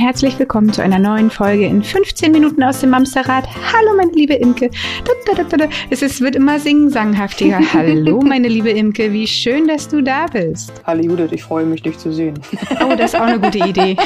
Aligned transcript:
Herzlich 0.00 0.38
willkommen 0.38 0.72
zu 0.72 0.82
einer 0.82 0.98
neuen 0.98 1.30
Folge 1.30 1.66
in 1.66 1.82
15 1.82 2.32
Minuten 2.32 2.62
aus 2.62 2.80
dem 2.80 2.88
Mamsterrad. 2.88 3.46
Hallo, 3.70 3.94
meine 3.98 4.10
liebe 4.12 4.32
Imke. 4.32 4.70
Es 5.90 6.00
ist, 6.00 6.22
wird 6.22 6.36
immer 6.36 6.58
singsanghaftiger. 6.58 7.60
Hallo, 7.74 8.22
meine 8.22 8.48
liebe 8.48 8.70
Imke, 8.70 9.12
wie 9.12 9.26
schön, 9.26 9.68
dass 9.68 9.88
du 9.88 10.00
da 10.00 10.24
bist. 10.24 10.72
Hallo 10.86 11.02
Judith, 11.02 11.32
ich 11.32 11.42
freue 11.42 11.66
mich, 11.66 11.82
dich 11.82 11.98
zu 11.98 12.14
sehen. 12.14 12.40
Oh, 12.82 12.94
das 12.96 13.12
ist 13.12 13.20
auch 13.20 13.26
eine 13.26 13.38
gute 13.38 13.58
Idee. 13.58 13.96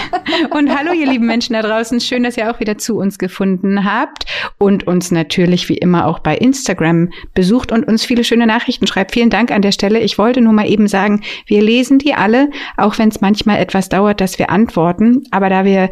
Und 0.51 0.77
hallo, 0.77 0.93
ihr 0.93 1.07
lieben 1.07 1.27
Menschen 1.27 1.53
da 1.53 1.63
draußen. 1.63 2.01
Schön, 2.01 2.25
dass 2.25 2.37
ihr 2.37 2.51
auch 2.51 2.59
wieder 2.59 2.77
zu 2.77 2.97
uns 2.97 3.19
gefunden 3.19 3.85
habt 3.85 4.25
und 4.59 4.89
uns 4.89 5.13
natürlich 5.13 5.69
wie 5.69 5.77
immer 5.77 6.07
auch 6.07 6.19
bei 6.19 6.37
Instagram 6.37 7.11
besucht 7.35 7.71
und 7.71 7.87
uns 7.87 8.05
viele 8.05 8.25
schöne 8.25 8.47
Nachrichten 8.47 8.89
schreibt. 8.89 9.13
Vielen 9.13 9.31
Dank 9.31 9.53
an 9.53 9.63
der 9.63 9.71
Stelle. 9.71 10.01
Ich 10.01 10.19
wollte 10.19 10.41
nur 10.41 10.53
mal 10.53 10.69
eben 10.69 10.89
sagen, 10.89 11.23
wir 11.47 11.63
lesen 11.63 11.99
die 12.01 12.15
alle, 12.15 12.51
auch 12.77 12.99
wenn 12.99 13.11
es 13.11 13.21
manchmal 13.21 13.59
etwas 13.61 13.89
dauert, 13.89 14.21
dass 14.21 14.41
wir 14.41 14.51
antworten. 14.51 15.23
Aber 15.31 15.49
da 15.49 15.65
wir 15.65 15.84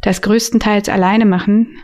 das 0.00 0.22
größtenteils 0.22 0.88
alleine 0.88 1.24
machen, 1.24 1.78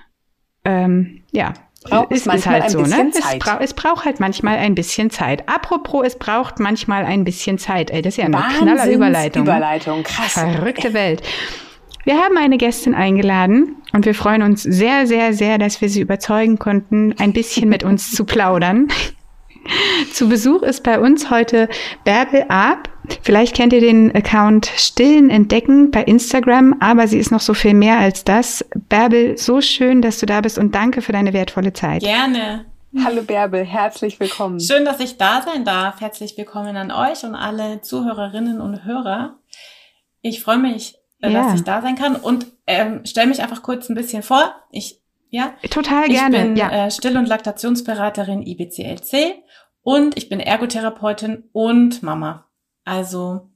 ähm, 0.65 1.23
ja, 1.33 1.55
Braucht 1.83 2.13
ist, 2.13 2.27
ist 2.27 2.47
halt 2.47 2.71
so, 2.71 2.83
ne? 2.83 3.11
Es, 3.15 3.39
bra 3.39 3.59
es, 3.63 3.73
braucht 3.73 4.05
halt 4.05 4.21
manchmal 4.21 4.59
ein 4.59 4.75
bisschen 4.75 5.09
Zeit. 5.09 5.49
Apropos, 5.49 6.05
es 6.07 6.19
braucht 6.19 6.61
manchmal 6.61 7.07
ein 7.07 7.25
bisschen 7.25 7.57
Zeit. 7.57 7.91
Ey, 7.91 8.03
das 8.03 8.15
ist 8.15 8.17
ja 8.19 8.27
eine 8.27 8.37
knaller 8.37 8.91
Überleitung. 8.91 9.45
Überleitung, 9.45 10.03
krass. 10.03 10.33
Verrückte 10.33 10.93
Welt. 10.93 11.23
Wir 12.05 12.17
haben 12.17 12.37
eine 12.37 12.59
Gästin 12.59 12.95
eingeladen 12.95 13.77
und 13.93 14.05
wir 14.05 14.15
freuen 14.15 14.43
uns 14.43 14.63
sehr, 14.63 15.07
sehr, 15.07 15.33
sehr, 15.33 15.59
dass 15.59 15.81
wir 15.81 15.89
sie 15.89 16.01
überzeugen 16.01 16.59
konnten, 16.59 17.15
ein 17.19 17.33
bisschen 17.33 17.69
mit 17.69 17.83
uns 17.83 18.13
zu 18.13 18.25
plaudern. 18.25 18.89
Zu 20.13 20.29
Besuch 20.29 20.63
ist 20.63 20.83
bei 20.83 20.99
uns 20.99 21.31
heute 21.31 21.69
Bärbel 22.05 22.45
Ab. 22.49 22.89
Vielleicht 23.23 23.57
kennt 23.57 23.73
ihr 23.73 23.81
den 23.81 24.15
Account 24.15 24.67
Stillen 24.67 25.31
Entdecken 25.31 25.91
bei 25.91 26.03
Instagram, 26.03 26.77
aber 26.81 27.09
sie 27.09 27.19
ist 27.19 27.31
noch 27.31 27.41
so 27.41 27.55
viel 27.55 27.75
mehr 27.75 27.99
als 27.99 28.25
das. 28.25 28.65
Bärbel, 28.89 29.37
so 29.37 29.61
schön, 29.61 30.03
dass 30.03 30.19
du 30.19 30.27
da 30.27 30.41
bist 30.41 30.59
und 30.59 30.75
danke 30.75 31.03
für 31.03 31.13
deine 31.13 31.33
wertvolle 31.33 31.73
Zeit. 31.73 32.03
Gerne. 32.03 32.67
Hallo 33.05 33.23
Bärbel, 33.23 33.65
herzlich 33.65 34.19
willkommen. 34.19 34.59
Schön, 34.59 34.85
dass 34.85 34.99
ich 34.99 35.17
da 35.17 35.43
sein 35.43 35.65
darf. 35.65 36.01
Herzlich 36.01 36.37
willkommen 36.37 36.77
an 36.77 36.91
euch 36.91 37.23
und 37.25 37.37
alle 37.37 37.81
Zuhörerinnen 37.83 38.61
und 38.61 38.85
Hörer. 38.85 39.39
Ich 40.23 40.43
freue 40.43 40.59
mich, 40.59 40.97
äh, 41.21 41.31
ja. 41.31 41.45
dass 41.45 41.55
ich 41.55 41.63
da 41.65 41.83
sein 41.83 41.95
kann 41.95 42.17
und 42.17 42.47
ähm, 42.67 43.05
stelle 43.07 43.29
mich 43.29 43.43
einfach 43.43 43.63
kurz 43.63 43.89
ein 43.89 43.95
bisschen 43.95 44.23
vor. 44.23 44.55
Ich 44.73 45.01
ja, 45.31 45.55
total 45.71 46.09
gerne. 46.09 46.37
Ich 46.37 46.43
bin 46.43 46.57
ja. 46.57 46.87
äh, 46.87 46.91
Still- 46.91 47.17
und 47.17 47.27
Laktationsberaterin 47.27 48.43
IBCLC 48.43 49.43
und 49.83 50.17
ich 50.19 50.29
bin 50.29 50.41
Ergotherapeutin 50.41 51.45
und 51.53 52.03
Mama. 52.03 52.51
Also 52.85 53.51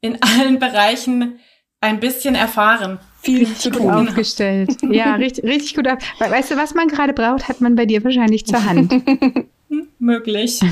in 0.00 0.18
allen 0.22 0.58
Bereichen 0.58 1.40
ein 1.80 2.00
bisschen 2.00 2.34
erfahren. 2.34 2.98
Viel 3.20 3.52
zu 3.54 3.70
gut 3.70 3.90
aufgestellt. 3.90 4.76
ja, 4.90 5.14
richtig, 5.14 5.44
richtig 5.44 5.74
gut. 5.74 5.86
Weißt 5.86 6.50
du, 6.50 6.56
was 6.56 6.74
man 6.74 6.88
gerade 6.88 7.12
braucht, 7.12 7.48
hat 7.48 7.60
man 7.60 7.74
bei 7.74 7.86
dir 7.86 8.02
wahrscheinlich 8.04 8.46
zur 8.46 8.64
Hand. 8.64 8.92
möglich. 9.98 10.60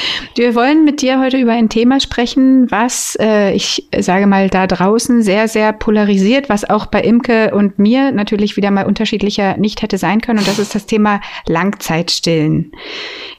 Wir 0.34 0.54
wollen 0.54 0.84
mit 0.84 1.02
dir 1.02 1.20
heute 1.20 1.38
über 1.38 1.52
ein 1.52 1.68
Thema 1.68 2.00
sprechen, 2.00 2.70
was 2.70 3.16
äh, 3.20 3.52
ich 3.54 3.88
sage 3.98 4.26
mal 4.26 4.48
da 4.48 4.66
draußen 4.66 5.22
sehr, 5.22 5.48
sehr 5.48 5.72
polarisiert, 5.72 6.48
was 6.48 6.68
auch 6.68 6.86
bei 6.86 7.00
Imke 7.02 7.54
und 7.54 7.78
mir 7.78 8.12
natürlich 8.12 8.56
wieder 8.56 8.70
mal 8.70 8.86
unterschiedlicher 8.86 9.56
nicht 9.56 9.82
hätte 9.82 9.98
sein 9.98 10.20
können. 10.20 10.38
Und 10.38 10.48
das 10.48 10.58
ist 10.58 10.74
das 10.74 10.86
Thema 10.86 11.20
Langzeitstillen. 11.46 12.72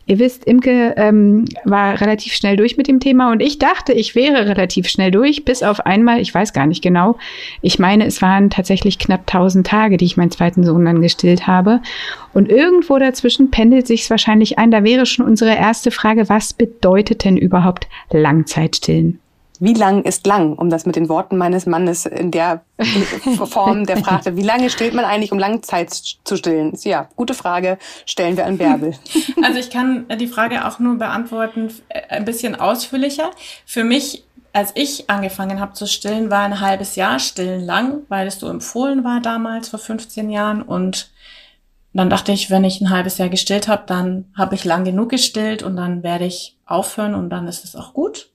Ihr 0.09 0.17
wisst, 0.17 0.45
Imke 0.45 0.95
ähm, 0.97 1.45
war 1.65 2.01
relativ 2.01 2.33
schnell 2.33 2.57
durch 2.57 2.77
mit 2.77 2.87
dem 2.87 2.99
Thema 2.99 3.31
und 3.31 3.41
ich 3.41 3.59
dachte, 3.59 3.93
ich 3.93 4.15
wäre 4.15 4.47
relativ 4.47 4.89
schnell 4.89 5.11
durch, 5.11 5.45
bis 5.45 5.61
auf 5.61 5.85
einmal, 5.85 6.19
ich 6.19 6.33
weiß 6.33 6.51
gar 6.51 6.65
nicht 6.65 6.81
genau, 6.81 7.19
ich 7.61 7.77
meine, 7.77 8.07
es 8.07 8.19
waren 8.23 8.49
tatsächlich 8.49 8.97
knapp 8.97 9.21
1000 9.27 9.67
Tage, 9.67 9.97
die 9.97 10.05
ich 10.05 10.17
meinen 10.17 10.31
zweiten 10.31 10.63
Sohn 10.63 10.83
dann 10.83 11.03
gestillt 11.03 11.45
habe. 11.45 11.81
Und 12.33 12.49
irgendwo 12.49 12.97
dazwischen 12.97 13.51
pendelt 13.51 13.87
sich 13.87 14.09
wahrscheinlich 14.09 14.59
ein. 14.59 14.71
Da 14.71 14.83
wäre 14.83 15.05
schon 15.05 15.18
unsere 15.21 15.55
erste 15.55 15.91
Frage, 15.91 16.29
was 16.29 16.53
bedeutet 16.53 17.23
denn 17.23 17.37
überhaupt 17.37 17.87
Langzeitstillen? 18.11 19.19
Wie 19.61 19.73
lang 19.73 20.03
ist 20.03 20.25
lang, 20.25 20.53
um 20.53 20.69
das 20.69 20.85
mit 20.85 20.95
den 20.95 21.09
Worten 21.09 21.35
meines 21.35 21.65
Mannes 21.65 22.05
in 22.05 22.31
der 22.31 22.63
Form, 23.45 23.85
der 23.85 23.97
fragte, 23.97 24.37
wie 24.37 24.41
lange 24.41 24.69
stillt 24.69 24.93
man 24.93 25.03
eigentlich, 25.03 25.33
um 25.33 25.39
Langzeit 25.39 25.91
zu 25.91 26.37
stillen? 26.37 26.73
Ja, 26.83 27.09
gute 27.17 27.33
Frage, 27.33 27.77
stellen 28.05 28.37
wir 28.37 28.45
an 28.45 28.57
Bärbel. 28.57 28.93
Also 29.43 29.59
ich 29.59 29.69
kann 29.69 30.05
die 30.17 30.27
Frage 30.27 30.65
auch 30.65 30.79
nur 30.79 30.97
beantworten, 30.97 31.71
äh, 31.89 32.01
ein 32.09 32.25
bisschen 32.25 32.55
ausführlicher. 32.55 33.31
Für 33.65 33.83
mich, 33.83 34.23
als 34.53 34.71
ich 34.75 35.09
angefangen 35.09 35.59
habe 35.59 35.73
zu 35.73 35.87
stillen, 35.87 36.29
war 36.29 36.43
ein 36.43 36.61
halbes 36.61 36.95
Jahr 36.95 37.19
stillen 37.19 37.61
lang, 37.61 38.03
weil 38.09 38.27
es 38.27 38.39
so 38.39 38.47
empfohlen 38.47 39.03
war 39.03 39.19
damals 39.19 39.69
vor 39.69 39.79
15 39.79 40.29
Jahren 40.29 40.61
und 40.61 41.09
dann 41.93 42.09
dachte 42.09 42.31
ich, 42.31 42.49
wenn 42.49 42.63
ich 42.63 42.81
ein 42.81 42.91
halbes 42.91 43.17
Jahr 43.17 43.29
gestillt 43.29 43.67
habe, 43.67 43.83
dann 43.87 44.31
habe 44.37 44.55
ich 44.55 44.63
lang 44.63 44.83
genug 44.83 45.09
gestillt 45.09 45.63
und 45.63 45.75
dann 45.75 46.03
werde 46.03 46.25
ich 46.25 46.57
aufhören 46.65 47.15
und 47.15 47.29
dann 47.29 47.47
ist 47.47 47.65
es 47.65 47.75
auch 47.75 47.93
gut. 47.93 48.29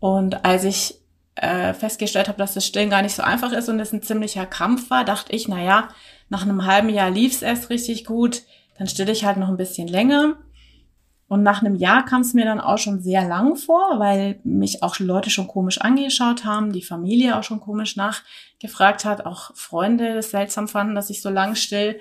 Und 0.00 0.44
als 0.44 0.64
ich 0.64 0.96
äh, 1.34 1.72
festgestellt 1.72 2.28
habe, 2.28 2.38
dass 2.38 2.54
das 2.54 2.66
Stillen 2.66 2.90
gar 2.90 3.02
nicht 3.02 3.14
so 3.14 3.22
einfach 3.22 3.52
ist 3.52 3.68
und 3.68 3.80
es 3.80 3.92
ein 3.92 4.02
ziemlicher 4.02 4.44
Kampf 4.44 4.90
war, 4.90 5.04
dachte 5.04 5.34
ich, 5.34 5.48
na 5.48 5.62
ja, 5.62 5.88
nach 6.28 6.42
einem 6.42 6.66
halben 6.66 6.90
Jahr 6.90 7.10
lief 7.10 7.32
es 7.32 7.42
erst 7.42 7.70
richtig 7.70 8.04
gut, 8.04 8.42
dann 8.76 8.86
stille 8.86 9.12
ich 9.12 9.24
halt 9.24 9.38
noch 9.38 9.48
ein 9.48 9.56
bisschen 9.56 9.88
länger. 9.88 10.36
Und 11.28 11.42
nach 11.42 11.60
einem 11.60 11.74
Jahr 11.74 12.06
kam 12.06 12.22
es 12.22 12.32
mir 12.32 12.46
dann 12.46 12.60
auch 12.60 12.78
schon 12.78 13.00
sehr 13.00 13.22
lang 13.28 13.56
vor, 13.56 13.98
weil 13.98 14.40
mich 14.44 14.82
auch 14.82 14.98
Leute 14.98 15.28
schon 15.28 15.46
komisch 15.46 15.78
angeschaut 15.78 16.46
haben, 16.46 16.72
die 16.72 16.82
Familie 16.82 17.38
auch 17.38 17.42
schon 17.42 17.60
komisch 17.60 17.96
nachgefragt 17.96 19.04
hat, 19.04 19.26
auch 19.26 19.54
Freunde 19.54 20.08
es 20.16 20.30
seltsam 20.30 20.68
fanden, 20.68 20.94
dass 20.94 21.10
ich 21.10 21.20
so 21.20 21.28
lang 21.28 21.54
still 21.54 22.00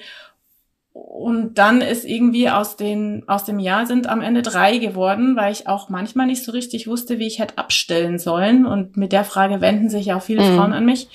und 0.98 1.60
dann 1.60 1.82
ist 1.82 2.06
irgendwie 2.06 2.50
aus 2.50 2.76
den, 2.76 3.24
aus 3.28 3.46
dem 3.46 3.60
Jahr 3.60 3.86
sind 3.86 4.08
am 4.08 4.22
Ende 4.22 4.42
drei 4.42 4.78
geworden, 4.80 5.36
weil 5.36 5.52
ich 5.52 5.68
auch 5.68 5.90
manchmal 5.90 6.26
nicht 6.26 6.44
so 6.44 6.52
richtig 6.52 6.88
wusste, 6.88 7.20
wie 7.20 7.28
ich 7.28 7.38
hätte 7.38 7.58
abstellen 7.58 8.18
sollen. 8.18 8.66
Und 8.66 8.98
mit 8.98 9.12
der 9.12 9.24
Frage 9.24 9.62
wenden 9.62 9.90
sich 9.90 10.12
auch 10.14 10.24
viele 10.24 10.44
mhm. 10.44 10.56
Frauen 10.56 10.74
an 10.74 10.86
mich. 10.86 11.08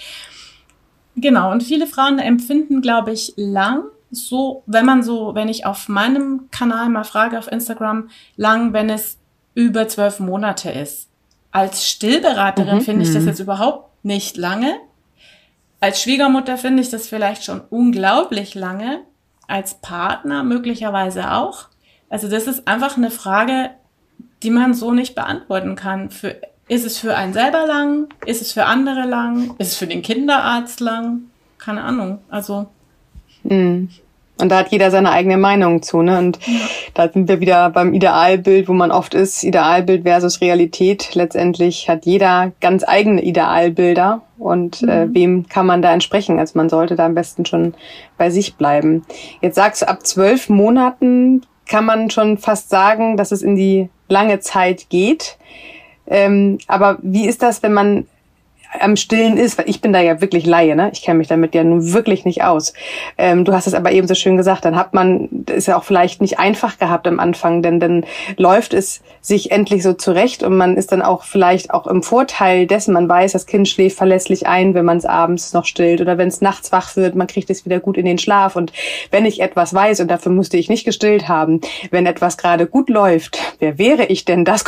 Genau. 1.17 1.51
Und 1.51 1.65
viele 1.65 1.89
Frauen 1.89 2.21
empfinden, 2.21 2.81
glaube 2.81 3.13
ich, 3.13 3.33
lang 3.37 3.85
so, 4.11 4.63
wenn 4.67 4.85
man 4.85 5.03
so, 5.03 5.35
wenn 5.35 5.49
ich 5.49 5.67
auf 5.67 5.89
meinem 5.89 6.49
Kanal 6.51 6.89
mal 6.89 7.05
frage 7.05 7.39
auf 7.39 7.51
Instagram, 7.51 8.11
lang, 8.37 8.73
wenn 8.73 8.89
es 8.89 9.19
über 9.55 9.89
zwölf 9.89 10.21
Monate 10.21 10.71
ist. 10.71 11.09
Als 11.51 11.89
Stillberaterin 11.89 12.77
mhm. 12.77 12.83
finde 12.83 13.03
ich 13.03 13.13
das 13.13 13.23
mhm. 13.23 13.29
jetzt 13.29 13.41
überhaupt 13.41 14.05
nicht 14.05 14.37
lange. 14.37 14.77
Als 15.81 16.03
Schwiegermutter 16.03 16.57
finde 16.57 16.83
ich 16.83 16.91
das 16.91 17.09
vielleicht 17.09 17.45
schon 17.45 17.63
unglaublich 17.71 18.55
lange 18.55 19.01
als 19.49 19.75
Partner 19.75 20.45
möglicherweise 20.45 21.33
auch. 21.33 21.67
Also 22.09 22.29
das 22.29 22.47
ist 22.47 22.69
einfach 22.69 22.97
eine 22.97 23.11
Frage, 23.11 23.71
die 24.43 24.51
man 24.51 24.75
so 24.75 24.93
nicht 24.93 25.15
beantworten 25.15 25.77
kann. 25.77 26.11
Für, 26.11 26.37
ist 26.69 26.85
es 26.85 26.99
für 26.99 27.17
einen 27.17 27.33
selber 27.33 27.67
lang? 27.67 28.09
Ist 28.27 28.43
es 28.43 28.53
für 28.53 28.65
andere 28.65 29.03
lang? 29.03 29.55
Ist 29.59 29.69
es 29.69 29.77
für 29.77 29.87
den 29.87 30.03
Kinderarzt 30.03 30.81
lang? 30.81 31.23
Keine 31.59 31.83
Ahnung. 31.83 32.19
Also. 32.29 32.67
Mhm. 33.45 33.91
Und 34.41 34.49
da 34.49 34.59
hat 34.59 34.73
jeder 34.73 34.91
seine 34.91 35.11
eigene 35.11 35.37
Meinung 35.37 35.83
zu, 35.83 36.03
ne? 36.03 36.19
Und 36.19 36.39
ja. 36.47 36.61
Da 36.95 37.09
sind 37.09 37.29
wir 37.29 37.41
wieder 37.41 37.71
beim 37.71 37.95
Idealbild, 37.95 38.69
wo 38.69 38.73
man 38.73 38.91
oft 38.91 39.15
ist, 39.15 39.43
Idealbild 39.45 40.03
versus 40.03 40.41
Realität. 40.41 41.15
Letztendlich 41.15 41.89
hat 41.89 42.05
jeder 42.05 42.53
ganz 42.61 42.85
eigene 42.87 43.23
Idealbilder 43.23 44.23
und 44.39 44.83
äh, 44.83 45.07
mhm. 45.07 45.15
wem 45.15 45.49
kann 45.49 45.67
man 45.67 45.81
da 45.81 45.93
entsprechen? 45.93 46.39
Also 46.39 46.59
man 46.59 46.69
sollte 46.69 46.97
da 46.97 47.07
am 47.07 47.15
besten 47.15 47.47
schon 47.47 47.75
bei 48.19 48.31
sich 48.31 48.57
bleiben. 48.57 49.05
Jetzt 49.41 49.55
sagst 49.55 49.83
du, 49.83 49.89
ab 49.89 50.07
zwölf 50.07 50.49
Monaten 50.49 51.43
kann 51.67 51.85
man 51.87 52.11
schon 52.11 52.39
fast 52.39 52.69
sagen, 52.69 53.17
dass 53.17 53.33
es 53.33 53.43
in 53.43 53.57
die 53.57 53.89
lange 54.09 54.41
Zeit 54.41 54.91
geht. 54.91 55.39
Ähm, 56.07 56.59
aber 56.67 56.99
wie 57.03 57.27
ist 57.27 57.43
das, 57.43 57.63
wenn 57.63 57.73
man 57.73 58.07
am 58.81 58.97
Stillen 58.97 59.37
ist, 59.37 59.59
weil 59.59 59.69
ich 59.69 59.81
bin 59.81 59.93
da 59.93 60.01
ja 60.01 60.21
wirklich 60.21 60.47
Laie, 60.47 60.75
ne? 60.75 60.91
Ich 60.93 61.03
kenne 61.03 61.19
mich 61.19 61.29
damit 61.29 61.55
ja 61.55 61.63
nun 61.65 61.93
wirklich 61.93 62.25
nicht 62.25 62.43
aus. 62.43 62.73
Ähm, 63.19 63.45
du 63.45 63.53
hast 63.53 63.67
es 63.67 63.75
aber 63.75 63.93
eben 63.93 64.09
so 64.09 64.15
schön 64.15 64.37
gesagt, 64.37 64.65
dann 64.65 64.77
hat 64.77 64.95
man, 64.95 65.29
ist 65.47 65.69
ja 65.69 65.77
auch 65.77 65.85
vielleicht 65.85 66.21
nicht 66.21 66.39
einfach 66.39 66.79
gehabt 66.79 67.07
am 67.07 67.21
Anfang, 67.21 67.63
denn 67.63 67.81
dann 67.81 68.05
läuft 68.37 68.75
es 68.75 69.03
sich 69.21 69.51
endlich 69.51 69.83
so 69.83 69.93
zurecht 69.93 70.43
und 70.43 70.57
man 70.57 70.77
ist 70.77 70.93
dann 70.93 71.03
auch 71.03 71.25
vielleicht 71.25 71.73
auch 71.73 71.87
im 71.87 72.03
Vorteil 72.03 72.67
dessen, 72.67 72.95
man 72.95 73.09
weiß, 73.09 73.33
das 73.33 73.47
Kind 73.47 73.69
schläft 73.69 73.97
verlässlich 73.97 74.47
ein, 74.47 74.75
wenn 74.75 74.85
man 74.85 74.97
es 74.99 75.05
abends 75.05 75.53
noch 75.53 75.65
stillt 75.65 76.01
oder 76.01 76.19
wenn 76.19 76.29
es 76.29 76.41
nachts 76.41 76.73
wach 76.73 76.97
wird, 76.97 77.15
man 77.15 77.27
kriegt 77.27 77.51
es 77.51 77.65
wieder 77.65 77.79
gut 77.79 77.99
in 77.99 78.07
den 78.07 78.19
Schlaf 78.19 78.57
und 78.57 78.73
wenn 79.11 79.27
ich 79.27 79.41
etwas 79.41 79.75
weiß 79.75 80.01
und 80.01 80.11
dafür 80.11 80.33
musste 80.33 80.57
ich 80.57 80.69
nicht 80.69 80.85
gestillt 80.85 81.29
haben, 81.29 81.61
wenn 81.91 82.07
etwas 82.07 82.39
gerade 82.39 82.67
gut 82.67 82.89
läuft, 82.89 83.39
wer 83.59 83.79
wäre 83.79 84.07
ich 84.07 84.25
denn, 84.25 84.45
das 84.45 84.65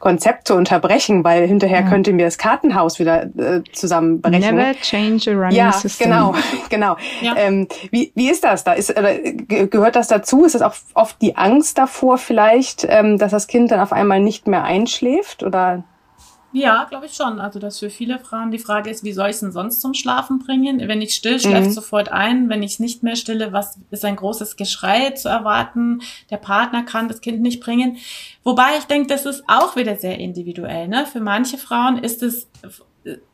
Konzept 0.00 0.48
zu 0.48 0.54
unterbrechen, 0.54 1.22
weil 1.22 1.46
hinterher 1.46 1.82
ja. 1.82 1.88
könnte 1.88 2.12
mir 2.12 2.24
das 2.24 2.38
Kartenhaus 2.38 2.98
wieder 2.98 3.25
äh, 3.36 3.62
zusammenbrechen. 3.72 4.56
Never 4.56 4.78
change 4.80 5.30
a 5.30 5.34
running 5.34 5.56
ja, 5.56 5.72
system. 5.72 6.10
Genau, 6.10 6.34
genau. 6.70 6.96
Ja. 7.20 7.36
Ähm, 7.36 7.68
wie, 7.90 8.12
wie 8.14 8.30
ist 8.30 8.44
das 8.44 8.64
da? 8.64 8.72
Ist, 8.72 8.90
oder, 8.90 9.18
gehört 9.18 9.96
das 9.96 10.08
dazu? 10.08 10.44
Ist 10.44 10.54
das 10.54 10.62
auch 10.62 10.74
oft 10.94 11.20
die 11.22 11.36
Angst 11.36 11.78
davor 11.78 12.18
vielleicht, 12.18 12.86
ähm, 12.88 13.18
dass 13.18 13.32
das 13.32 13.46
Kind 13.46 13.70
dann 13.70 13.80
auf 13.80 13.92
einmal 13.92 14.20
nicht 14.20 14.46
mehr 14.46 14.64
einschläft? 14.64 15.42
Oder? 15.42 15.84
Ja, 16.56 16.84
glaube 16.88 17.04
ich 17.04 17.12
schon. 17.12 17.38
Also, 17.38 17.58
dass 17.58 17.80
für 17.80 17.90
viele 17.90 18.18
Frauen 18.18 18.50
die 18.50 18.58
Frage 18.58 18.88
ist, 18.88 19.04
wie 19.04 19.12
soll 19.12 19.28
ich 19.28 19.34
es 19.34 19.40
denn 19.40 19.52
sonst 19.52 19.82
zum 19.82 19.92
Schlafen 19.92 20.38
bringen? 20.38 20.80
Wenn 20.88 21.02
ich 21.02 21.14
still, 21.14 21.38
schläft 21.38 21.66
mhm. 21.66 21.72
sofort 21.72 22.10
ein. 22.10 22.48
Wenn 22.48 22.62
ich 22.62 22.72
es 22.72 22.78
nicht 22.78 23.02
mehr 23.02 23.14
stille, 23.14 23.52
was 23.52 23.78
ist 23.90 24.06
ein 24.06 24.16
großes 24.16 24.56
Geschrei 24.56 25.10
zu 25.10 25.28
erwarten? 25.28 26.00
Der 26.30 26.38
Partner 26.38 26.82
kann 26.82 27.08
das 27.08 27.20
Kind 27.20 27.42
nicht 27.42 27.60
bringen. 27.60 27.98
Wobei 28.42 28.78
ich 28.78 28.84
denke, 28.84 29.08
das 29.08 29.26
ist 29.26 29.44
auch 29.48 29.76
wieder 29.76 29.96
sehr 29.96 30.18
individuell. 30.18 30.88
Ne? 30.88 31.04
Für 31.04 31.20
manche 31.20 31.58
Frauen 31.58 31.98
ist 31.98 32.22
es 32.22 32.48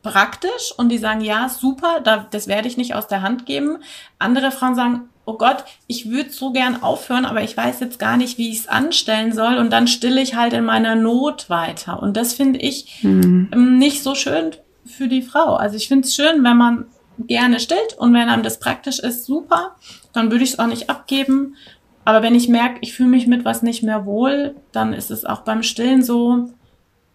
praktisch 0.03 0.73
und 0.77 0.89
die 0.89 0.99
sagen, 0.99 1.21
ja, 1.21 1.49
super, 1.49 2.01
da, 2.03 2.27
das 2.31 2.47
werde 2.47 2.69
ich 2.69 2.77
nicht 2.77 2.95
aus 2.95 3.07
der 3.07 3.23
Hand 3.23 3.47
geben. 3.47 3.79
Andere 4.19 4.51
Frauen 4.51 4.75
sagen, 4.75 5.09
oh 5.25 5.35
Gott, 5.35 5.65
ich 5.87 6.11
würde 6.11 6.31
so 6.31 6.53
gern 6.53 6.83
aufhören, 6.83 7.25
aber 7.25 7.43
ich 7.43 7.57
weiß 7.57 7.81
jetzt 7.81 7.99
gar 7.99 8.17
nicht, 8.17 8.39
wie 8.39 8.51
ich 8.51 8.61
es 8.61 8.69
anstellen 8.69 9.33
soll 9.33 9.57
und 9.57 9.71
dann 9.71 9.87
stille 9.87 10.21
ich 10.21 10.35
halt 10.35 10.53
in 10.53 10.65
meiner 10.65 10.95
Not 10.95 11.49
weiter. 11.49 12.03
Und 12.03 12.17
das 12.17 12.33
finde 12.35 12.59
ich 12.59 13.03
mhm. 13.03 13.49
nicht 13.79 14.03
so 14.03 14.15
schön 14.15 14.51
für 14.85 15.09
die 15.09 15.23
Frau. 15.23 15.55
Also 15.55 15.77
ich 15.77 15.89
finde 15.89 16.07
es 16.07 16.15
schön, 16.15 16.43
wenn 16.43 16.57
man 16.57 16.87
gerne 17.19 17.61
stillt 17.61 17.95
und 17.99 18.13
wenn 18.15 18.29
einem 18.29 18.43
das 18.43 18.59
praktisch 18.59 18.99
ist, 18.99 19.25
super, 19.25 19.77
dann 20.13 20.31
würde 20.31 20.45
ich 20.45 20.53
es 20.53 20.59
auch 20.59 20.67
nicht 20.67 20.91
abgeben. 20.91 21.57
Aber 22.05 22.23
wenn 22.23 22.35
ich 22.35 22.49
merke, 22.49 22.79
ich 22.81 22.95
fühle 22.95 23.11
mich 23.11 23.29
mit 23.29 23.45
was 23.45 23.63
nicht 23.63 23.83
mehr 23.83 24.05
wohl, 24.07 24.57
dann 24.73 24.93
ist 24.93 25.11
es 25.11 25.25
auch 25.25 25.43
beim 25.43 25.63
Stillen 25.63 26.03
so, 26.03 26.51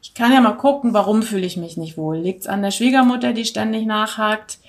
ich 0.01 0.13
kann 0.13 0.31
ja 0.31 0.41
mal 0.41 0.53
gucken, 0.53 0.93
warum 0.93 1.21
fühle 1.23 1.45
ich 1.45 1.57
mich 1.57 1.77
nicht 1.77 1.97
wohl. 1.97 2.17
Liegt 2.17 2.41
es 2.41 2.47
an 2.47 2.61
der 2.61 2.71
Schwiegermutter, 2.71 3.33
die 3.33 3.45
ständig 3.45 3.85
nachhakt? 3.85 4.59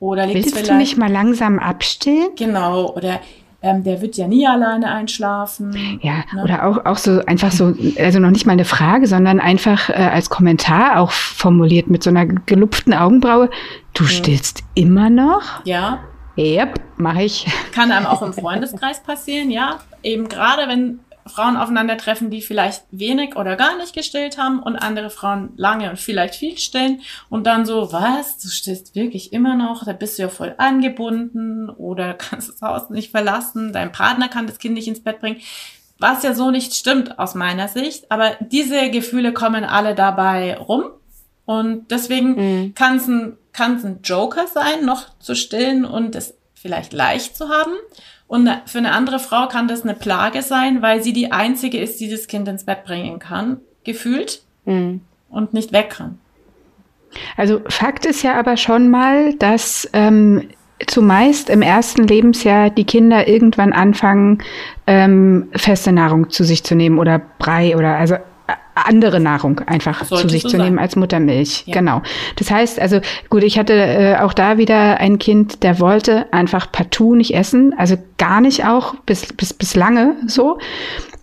Oder 0.00 0.26
liegt 0.26 0.36
Willst 0.36 0.50
vielleicht, 0.50 0.70
du 0.70 0.74
nicht 0.74 0.96
mal 0.96 1.10
langsam 1.10 1.58
abstillen? 1.58 2.30
Genau, 2.36 2.92
oder 2.94 3.20
ähm, 3.60 3.82
der 3.82 4.00
wird 4.00 4.16
ja 4.16 4.28
nie 4.28 4.46
alleine 4.46 4.92
einschlafen. 4.92 5.98
Ja, 6.00 6.22
ne? 6.32 6.44
oder 6.44 6.66
auch, 6.66 6.84
auch 6.86 6.96
so 6.96 7.20
einfach 7.26 7.50
so, 7.50 7.74
also 7.98 8.20
noch 8.20 8.30
nicht 8.30 8.46
mal 8.46 8.52
eine 8.52 8.64
Frage, 8.64 9.08
sondern 9.08 9.40
einfach 9.40 9.88
äh, 9.88 9.94
als 9.94 10.30
Kommentar 10.30 11.00
auch 11.00 11.10
formuliert 11.10 11.88
mit 11.88 12.04
so 12.04 12.10
einer 12.10 12.26
gelupften 12.26 12.94
Augenbraue. 12.94 13.50
Du 13.94 14.04
mhm. 14.04 14.08
stillst 14.08 14.62
immer 14.74 15.10
noch? 15.10 15.64
Ja. 15.64 16.00
Yep, 16.36 16.80
mache 16.98 17.24
ich. 17.24 17.46
Kann 17.72 17.90
einem 17.90 18.06
auch 18.06 18.22
im 18.22 18.32
Freundeskreis 18.32 19.02
passieren, 19.02 19.50
ja. 19.50 19.80
Eben 20.04 20.28
gerade 20.28 20.68
wenn 20.68 21.00
Frauen 21.28 21.56
aufeinandertreffen, 21.56 22.30
die 22.30 22.42
vielleicht 22.42 22.84
wenig 22.90 23.36
oder 23.36 23.56
gar 23.56 23.76
nicht 23.76 23.94
gestillt 23.94 24.38
haben 24.38 24.62
und 24.62 24.76
andere 24.76 25.10
Frauen 25.10 25.50
lange 25.56 25.90
und 25.90 25.98
vielleicht 25.98 26.34
viel 26.34 26.58
stillen 26.58 27.00
und 27.28 27.46
dann 27.46 27.66
so, 27.66 27.92
was, 27.92 28.38
du 28.38 28.48
stillst 28.48 28.94
wirklich 28.94 29.32
immer 29.32 29.54
noch, 29.54 29.84
da 29.84 29.92
bist 29.92 30.18
du 30.18 30.22
ja 30.22 30.28
voll 30.28 30.54
angebunden 30.58 31.70
oder 31.70 32.14
kannst 32.18 32.48
das 32.48 32.62
Haus 32.62 32.90
nicht 32.90 33.10
verlassen, 33.10 33.72
dein 33.72 33.92
Partner 33.92 34.28
kann 34.28 34.46
das 34.46 34.58
Kind 34.58 34.74
nicht 34.74 34.88
ins 34.88 35.02
Bett 35.02 35.20
bringen, 35.20 35.40
was 35.98 36.22
ja 36.22 36.34
so 36.34 36.50
nicht 36.50 36.74
stimmt 36.74 37.18
aus 37.18 37.34
meiner 37.34 37.68
Sicht, 37.68 38.10
aber 38.10 38.36
diese 38.40 38.90
Gefühle 38.90 39.32
kommen 39.32 39.64
alle 39.64 39.94
dabei 39.94 40.56
rum 40.56 40.84
und 41.44 41.90
deswegen 41.90 42.34
mhm. 42.34 42.74
kann 42.74 42.96
es 42.96 43.08
ein, 43.08 43.38
kann's 43.52 43.84
ein 43.84 44.00
Joker 44.04 44.46
sein, 44.46 44.84
noch 44.84 45.18
zu 45.18 45.34
stillen 45.34 45.84
und 45.84 46.14
es 46.14 46.34
vielleicht 46.54 46.92
leicht 46.92 47.36
zu 47.36 47.48
haben. 47.48 47.72
Und 48.28 48.48
für 48.66 48.78
eine 48.78 48.92
andere 48.92 49.18
Frau 49.18 49.48
kann 49.48 49.68
das 49.68 49.82
eine 49.82 49.94
Plage 49.94 50.42
sein, 50.42 50.82
weil 50.82 51.02
sie 51.02 51.14
die 51.14 51.32
einzige 51.32 51.80
ist, 51.80 51.98
die 51.98 52.10
das 52.10 52.28
Kind 52.28 52.46
ins 52.46 52.64
Bett 52.64 52.84
bringen 52.84 53.18
kann, 53.18 53.58
gefühlt 53.84 54.42
mhm. 54.66 55.00
und 55.30 55.54
nicht 55.54 55.72
weg 55.72 55.90
kann. 55.90 56.18
Also 57.38 57.62
Fakt 57.68 58.04
ist 58.04 58.22
ja 58.22 58.38
aber 58.38 58.58
schon 58.58 58.90
mal, 58.90 59.32
dass 59.34 59.88
ähm, 59.94 60.50
zumeist 60.86 61.48
im 61.48 61.62
ersten 61.62 62.06
Lebensjahr 62.06 62.68
die 62.68 62.84
Kinder 62.84 63.26
irgendwann 63.26 63.72
anfangen, 63.72 64.42
ähm, 64.86 65.48
feste 65.56 65.90
Nahrung 65.92 66.28
zu 66.28 66.44
sich 66.44 66.62
zu 66.64 66.74
nehmen 66.74 66.98
oder 66.98 67.20
Brei 67.38 67.76
oder 67.76 67.96
also 67.96 68.16
andere 68.74 69.20
Nahrung 69.20 69.60
einfach 69.60 70.04
Sollte 70.04 70.26
zu 70.26 70.32
sich 70.32 70.42
so 70.42 70.50
zu 70.50 70.56
nehmen 70.56 70.78
als 70.78 70.96
Muttermilch. 70.96 71.64
Ja. 71.66 71.74
Genau. 71.74 72.02
Das 72.36 72.50
heißt, 72.50 72.80
also 72.80 73.00
gut, 73.28 73.42
ich 73.42 73.58
hatte 73.58 73.74
äh, 73.74 74.16
auch 74.18 74.32
da 74.32 74.58
wieder 74.58 74.98
ein 74.98 75.18
Kind, 75.18 75.62
der 75.62 75.80
wollte 75.80 76.32
einfach 76.32 76.70
partout 76.70 77.14
nicht 77.14 77.34
essen, 77.34 77.74
also 77.76 77.96
gar 78.18 78.40
nicht 78.40 78.64
auch 78.64 78.94
bis 79.06 79.32
bis 79.32 79.52
bis 79.52 79.74
lange 79.74 80.16
so. 80.26 80.58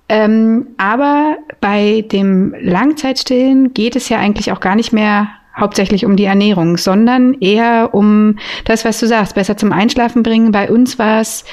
Ähm, 0.07 0.67
aber 0.77 1.37
bei 1.61 2.05
dem 2.11 2.53
Langzeitstillen 2.59 3.73
geht 3.73 3.95
es 3.95 4.09
ja 4.09 4.19
eigentlich 4.19 4.51
auch 4.51 4.59
gar 4.59 4.75
nicht 4.75 4.93
mehr 4.93 5.29
hauptsächlich 5.57 6.05
um 6.05 6.15
die 6.15 6.25
Ernährung, 6.25 6.77
sondern 6.77 7.33
eher 7.39 7.93
um 7.93 8.37
das, 8.65 8.83
was 8.85 8.99
du 8.99 9.07
sagst, 9.07 9.35
besser 9.35 9.57
zum 9.57 9.71
Einschlafen 9.71 10.23
bringen. 10.23 10.51
Bei 10.51 10.69
uns 10.69 10.99
war 10.99 11.21
es 11.21 11.45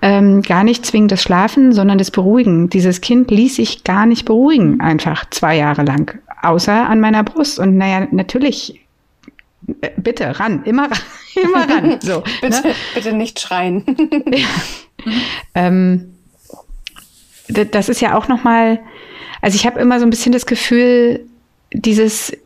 ähm, 0.00 0.42
gar 0.42 0.64
nicht 0.64 0.86
zwingend 0.86 1.12
das 1.12 1.22
Schlafen, 1.22 1.72
sondern 1.72 1.98
das 1.98 2.10
Beruhigen. 2.10 2.70
Dieses 2.70 3.00
Kind 3.00 3.30
ließ 3.30 3.56
sich 3.56 3.84
gar 3.84 4.06
nicht 4.06 4.24
beruhigen, 4.24 4.80
einfach 4.80 5.24
zwei 5.30 5.56
Jahre 5.56 5.82
lang, 5.82 6.18
außer 6.42 6.88
an 6.88 7.00
meiner 7.00 7.24
Brust. 7.24 7.58
Und 7.58 7.76
naja, 7.76 8.06
natürlich 8.12 8.80
äh, 9.80 9.90
bitte 9.96 10.38
ran, 10.38 10.62
immer 10.64 10.84
ran, 10.84 10.98
immer 11.42 11.68
ran. 11.68 11.98
So, 12.02 12.22
bitte, 12.40 12.68
ne? 12.68 12.74
bitte 12.94 13.12
nicht 13.12 13.40
schreien. 13.40 13.84
ja. 14.32 14.46
ähm, 15.54 16.14
das 17.48 17.88
ist 17.88 18.00
ja 18.00 18.14
auch 18.14 18.28
noch 18.28 18.44
mal, 18.44 18.78
also 19.40 19.56
ich 19.56 19.66
habe 19.66 19.80
immer 19.80 19.98
so 19.98 20.06
ein 20.06 20.10
bisschen 20.10 20.32
das 20.32 20.44
Gefühl, 20.44 21.24
dieses 21.72 22.36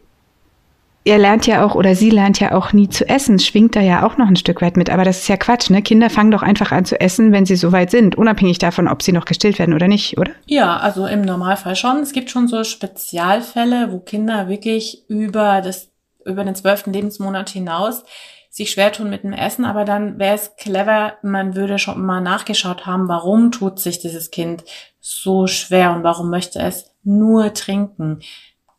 er 1.05 1.19
lernt 1.19 1.47
ja 1.47 1.65
auch 1.65 1.75
oder 1.75 1.95
sie 1.95 2.11
lernt 2.11 2.39
ja 2.39 2.55
auch 2.55 2.73
nie 2.73 2.89
zu 2.89 3.09
essen, 3.09 3.39
schwingt 3.39 3.75
da 3.75 3.81
ja 3.81 4.07
auch 4.07 4.19
noch 4.19 4.29
ein 4.29 4.37
Stück 4.37 4.63
weit 4.63 4.77
mit. 4.77 4.89
Aber 4.91 5.05
das 5.05 5.21
ist 5.21 5.29
ja 5.29 5.37
Quatsch, 5.37 5.71
ne? 5.71 5.83
Kinder 5.83 6.11
fangen 6.11 6.31
doch 6.31 6.43
einfach 6.43 6.71
an 6.71 6.85
zu 6.85 7.01
essen, 7.01 7.33
wenn 7.33 7.47
sie 7.47 7.57
so 7.57 7.73
weit 7.73 7.91
sind, 7.91 8.17
unabhängig 8.17 8.59
davon, 8.59 8.89
ob 8.89 9.03
sie 9.03 9.13
noch 9.13 9.25
gestillt 9.25 9.59
werden 9.59 9.75
oder 9.75 9.89
nicht, 9.89 10.19
oder? 10.19 10.33
Ja, 10.47 10.77
also 10.77 11.07
im 11.07 11.23
Normalfall 11.23 11.75
schon. 11.75 11.99
Es 11.99 12.13
gibt 12.13 12.31
schon 12.31 12.47
so 12.47 12.63
Spezialfälle, 12.63 13.91
wo 13.91 13.99
Kinder 13.99 14.49
wirklich 14.49 15.05
über 15.09 15.61
das, 15.61 15.91
über 16.25 16.45
den 16.45 16.55
zwölften 16.55 16.93
Lebensmonat 16.93 17.51
hinaus 17.51 18.05
sich 18.49 18.71
schwer 18.71 18.93
tun 18.93 19.09
mit 19.09 19.23
dem 19.23 19.33
Essen, 19.33 19.65
aber 19.65 19.87
dann 19.87 20.19
wäre 20.19 20.35
es 20.35 20.57
clever, 20.57 21.15
man 21.23 21.57
würde 21.57 21.79
schon 21.79 22.05
mal 22.05 22.21
nachgeschaut 22.21 22.85
haben, 22.85 23.09
warum 23.09 23.51
tut 23.51 23.81
sich 23.81 23.99
dieses 23.99 24.31
Kind 24.31 24.63
so 25.01 25.47
schwer 25.47 25.93
und 25.93 26.03
warum 26.03 26.29
möchte 26.29 26.59
es 26.59 26.93
nur 27.03 27.55
trinken 27.55 28.21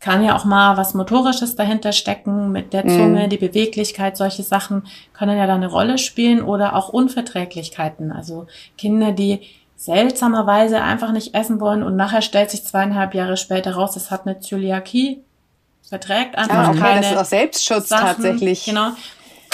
kann 0.03 0.21
ja 0.21 0.35
auch 0.35 0.43
mal 0.43 0.75
was 0.75 0.93
Motorisches 0.93 1.55
dahinter 1.55 1.93
stecken, 1.93 2.51
mit 2.51 2.73
der 2.73 2.85
Zunge, 2.85 3.23
mhm. 3.25 3.29
die 3.29 3.37
Beweglichkeit, 3.37 4.17
solche 4.17 4.43
Sachen 4.43 4.85
können 5.13 5.37
ja 5.37 5.47
da 5.47 5.55
eine 5.55 5.67
Rolle 5.67 5.97
spielen 5.97 6.41
oder 6.41 6.75
auch 6.75 6.89
Unverträglichkeiten. 6.89 8.11
Also 8.11 8.47
Kinder, 8.77 9.13
die 9.13 9.39
seltsamerweise 9.77 10.81
einfach 10.81 11.13
nicht 11.13 11.33
essen 11.33 11.61
wollen 11.61 11.83
und 11.83 11.95
nachher 11.95 12.21
stellt 12.21 12.51
sich 12.51 12.65
zweieinhalb 12.65 13.13
Jahre 13.13 13.37
später 13.37 13.75
raus, 13.75 13.95
es 13.95 14.11
hat 14.11 14.27
eine 14.27 14.41
Zöliakie, 14.41 15.21
verträgt 15.87 16.37
einfach 16.37 16.63
ja, 16.63 16.69
okay, 16.71 16.79
keine 16.79 17.01
das 17.01 17.11
ist 17.11 17.17
auch 17.17 17.25
Selbstschutz 17.25 17.87
Sachen, 17.87 18.07
tatsächlich. 18.07 18.65
Genau. 18.65 18.89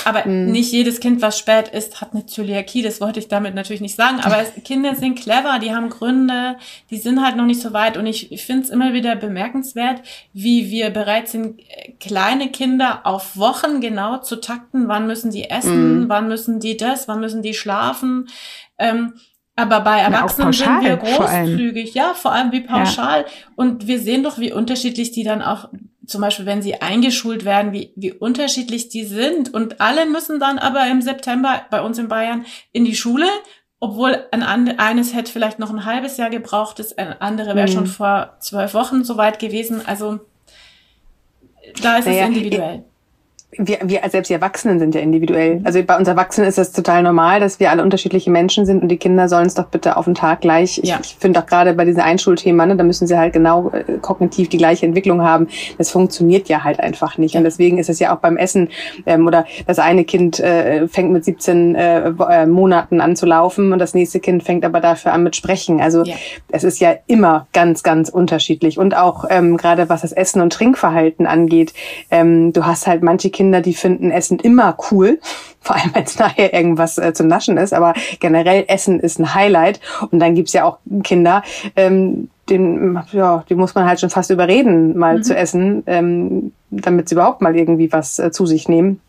Aber 0.06 0.26
hm. 0.26 0.52
nicht 0.52 0.72
jedes 0.72 1.00
Kind, 1.00 1.22
was 1.22 1.38
spät 1.38 1.68
ist, 1.70 2.02
hat 2.02 2.14
eine 2.14 2.26
Zöliakie. 2.26 2.82
Das 2.82 3.02
wollte 3.02 3.20
ich 3.20 3.28
damit 3.28 3.56
natürlich 3.56 3.82
nicht 3.82 3.96
sagen. 3.96 4.20
Aber 4.22 4.42
es, 4.42 4.64
Kinder 4.64 4.96
sind 4.96 5.20
clever, 5.20 5.60
die 5.60 5.74
haben 5.74 5.90
Gründe, 5.90 6.58
die 6.90 6.98
sind 6.98 7.24
halt 7.24 7.36
noch 7.36 7.46
nicht 7.46 7.62
so 7.62 7.74
weit. 7.74 7.98
Und 7.98 8.06
ich, 8.06 8.32
ich 8.32 8.46
finde 8.46 8.64
es 8.64 8.70
immer 8.70 8.94
wieder 8.94 9.16
bemerkenswert, 9.16 10.02
wie 10.34 10.70
wir 10.70 10.90
bereit 10.90 11.28
sind, 11.28 11.62
kleine 12.00 12.50
Kinder 12.50 13.02
auf 13.04 13.38
Wochen 13.38 13.82
genau 13.82 14.18
zu 14.18 14.38
takten. 14.38 14.88
Wann 14.88 15.08
müssen 15.08 15.32
die 15.32 15.50
essen? 15.50 16.02
Hm. 16.02 16.06
Wann 16.10 16.28
müssen 16.28 16.60
die 16.60 16.78
das? 16.78 17.08
Wann 17.08 17.20
müssen 17.20 17.42
die 17.42 17.54
schlafen? 17.54 18.28
Ähm, 18.78 19.14
aber 19.60 19.82
bei 19.82 20.00
Erwachsenen 20.00 20.54
sind 20.54 20.82
wir 20.82 20.96
großzügig, 20.96 21.92
vor 21.92 22.02
ja, 22.02 22.14
vor 22.14 22.32
allem 22.32 22.54
wie 22.54 22.62
pauschal. 22.62 23.22
Ja. 23.22 23.28
Und 23.58 23.88
wir 23.88 24.00
sehen 24.00 24.24
doch, 24.24 24.40
wie 24.40 24.54
unterschiedlich 24.54 25.12
die 25.12 25.24
dann 25.24 25.42
auch 25.42 25.68
zum 26.10 26.22
Beispiel, 26.22 26.46
wenn 26.46 26.62
sie 26.62 26.82
eingeschult 26.82 27.46
werden, 27.46 27.72
wie, 27.72 27.94
wie 27.96 28.12
unterschiedlich 28.12 28.90
die 28.90 29.06
sind. 29.06 29.54
Und 29.54 29.80
alle 29.82 30.06
müssen 30.06 30.40
dann 30.40 30.60
aber 30.60 30.88
im 30.88 31.02
September 31.02 31.62
bei 31.70 31.82
uns 31.82 31.98
in 31.98 32.08
Bayern 32.08 32.46
in 32.72 32.86
die 32.86 32.96
Schule, 32.96 33.28
obwohl 33.80 34.26
ein 34.32 34.44
eines 34.44 35.16
hätte 35.16 35.32
vielleicht 35.32 35.60
noch 35.60 35.70
ein 35.70 35.86
halbes 35.86 36.18
Jahr 36.18 36.30
gebraucht, 36.30 36.80
das 36.80 36.98
andere 36.98 37.56
wäre 37.56 37.68
mhm. 37.68 37.74
schon 37.74 37.88
vor 37.88 38.36
zwölf 38.40 38.74
Wochen 38.74 39.04
soweit 39.04 39.40
gewesen. 39.40 39.86
Also 39.86 40.20
da 41.82 41.98
ist 41.98 42.06
naja, 42.06 42.24
es 42.24 42.28
individuell 42.28 42.89
wir, 43.58 43.80
wir 43.84 44.02
selbst 44.10 44.30
die 44.30 44.34
Erwachsenen 44.34 44.78
sind 44.78 44.94
ja 44.94 45.02
individuell. 45.02 45.62
Also 45.64 45.82
bei 45.82 45.98
uns 45.98 46.08
Erwachsenen 46.08 46.48
ist 46.48 46.60
das 46.60 46.72
total 46.72 47.02
normal, 47.02 47.40
dass 47.40 47.60
wir 47.60 47.72
alle 47.72 47.82
unterschiedliche 47.82 48.30
Menschen 48.30 48.66
sind 48.68 48.84
und 48.84 48.90
die 48.90 48.98
Kinder 48.98 49.28
sollen 49.28 49.48
es 49.48 49.56
doch 49.56 49.66
bitte 49.66 49.98
auf 49.98 50.06
den 50.06 50.14
Tag 50.14 50.42
gleich. 50.42 50.80
Ja. 50.84 51.00
Ich, 51.02 51.12
ich 51.12 51.18
finde 51.20 51.40
auch 51.40 51.48
gerade 51.48 51.74
bei 51.74 51.84
diesen 51.84 52.02
Einschulthemen, 52.02 52.68
ne, 52.68 52.76
da 52.76 52.84
müssen 52.84 53.08
sie 53.08 53.18
halt 53.18 53.34
genau 53.34 53.72
äh, 53.72 53.98
kognitiv 54.02 54.50
die 54.50 54.58
gleiche 54.58 54.86
Entwicklung 54.86 55.24
haben. 55.24 55.48
Das 55.80 55.90
funktioniert 55.90 56.48
ja 56.48 56.64
halt 56.64 56.80
einfach 56.80 57.18
nicht. 57.18 57.36
Und 57.36 57.44
deswegen 57.44 57.80
ist 57.80 57.90
es 57.90 57.98
ja 57.98 58.16
auch 58.16 58.20
beim 58.20 58.38
Essen 58.38 58.70
ähm, 59.08 59.26
oder 59.26 59.46
das 59.66 59.80
eine 59.80 60.06
Kind 60.06 60.40
äh, 60.40 60.88
fängt 60.88 61.12
mit 61.12 61.26
17 61.26 61.74
äh, 61.74 62.10
äh, 62.10 62.46
Monaten 62.46 63.02
an 63.02 63.16
zu 63.16 63.26
laufen 63.26 63.74
und 63.74 63.80
das 63.80 63.96
nächste 63.96 64.20
Kind 64.20 64.44
fängt 64.44 64.64
aber 64.64 64.80
dafür 64.80 65.12
an 65.12 65.24
mit 65.24 65.36
Sprechen. 65.36 65.82
Also 65.82 66.04
ja. 66.04 66.16
es 66.52 66.64
ist 66.64 66.80
ja 66.80 66.96
immer 67.08 67.48
ganz, 67.52 67.82
ganz 67.82 68.10
unterschiedlich. 68.10 68.78
Und 68.78 68.96
auch 68.96 69.26
ähm, 69.28 69.58
gerade 69.58 69.90
was 69.90 70.02
das 70.02 70.12
Essen 70.12 70.40
und 70.40 70.54
Trinkverhalten 70.54 71.26
angeht, 71.26 71.74
ähm, 72.12 72.54
du 72.54 72.68
hast 72.68 72.86
halt 72.86 73.02
manche 73.02 73.32
Kinder, 73.32 73.39
die 73.62 73.74
finden 73.74 74.12
Essen 74.12 74.40
immer 74.40 74.78
cool, 74.92 75.20
vor 75.62 75.76
allem 75.76 75.92
wenn 75.94 76.04
es 76.04 76.20
nachher 76.20 76.54
irgendwas 76.54 76.98
äh, 76.98 77.14
zum 77.14 77.28
Naschen 77.28 77.58
ist, 77.58 77.74
aber 77.74 77.94
generell 78.20 78.66
Essen 78.68 79.00
ist 79.00 79.20
ein 79.20 79.34
Highlight. 79.34 79.80
Und 80.12 80.20
dann 80.20 80.36
gibt's 80.36 80.54
ja 80.54 80.66
auch 80.66 80.78
Kinder, 81.04 81.44
ähm, 81.76 82.30
den, 82.50 83.00
ja, 83.12 83.44
die 83.48 83.56
muss 83.56 83.76
man 83.76 83.86
halt 83.86 84.00
schon 84.00 84.10
fast 84.10 84.32
überreden, 84.32 84.98
mal 84.98 85.18
mhm. 85.18 85.24
zu 85.24 85.36
essen, 85.36 85.84
ähm, 85.86 86.52
damit 86.72 87.08
sie 87.08 87.16
überhaupt 87.16 87.42
mal 87.42 87.56
irgendwie 87.56 87.92
was 87.92 88.18
äh, 88.20 88.32
zu 88.32 88.46
sich 88.46 88.68
nehmen 88.68 89.02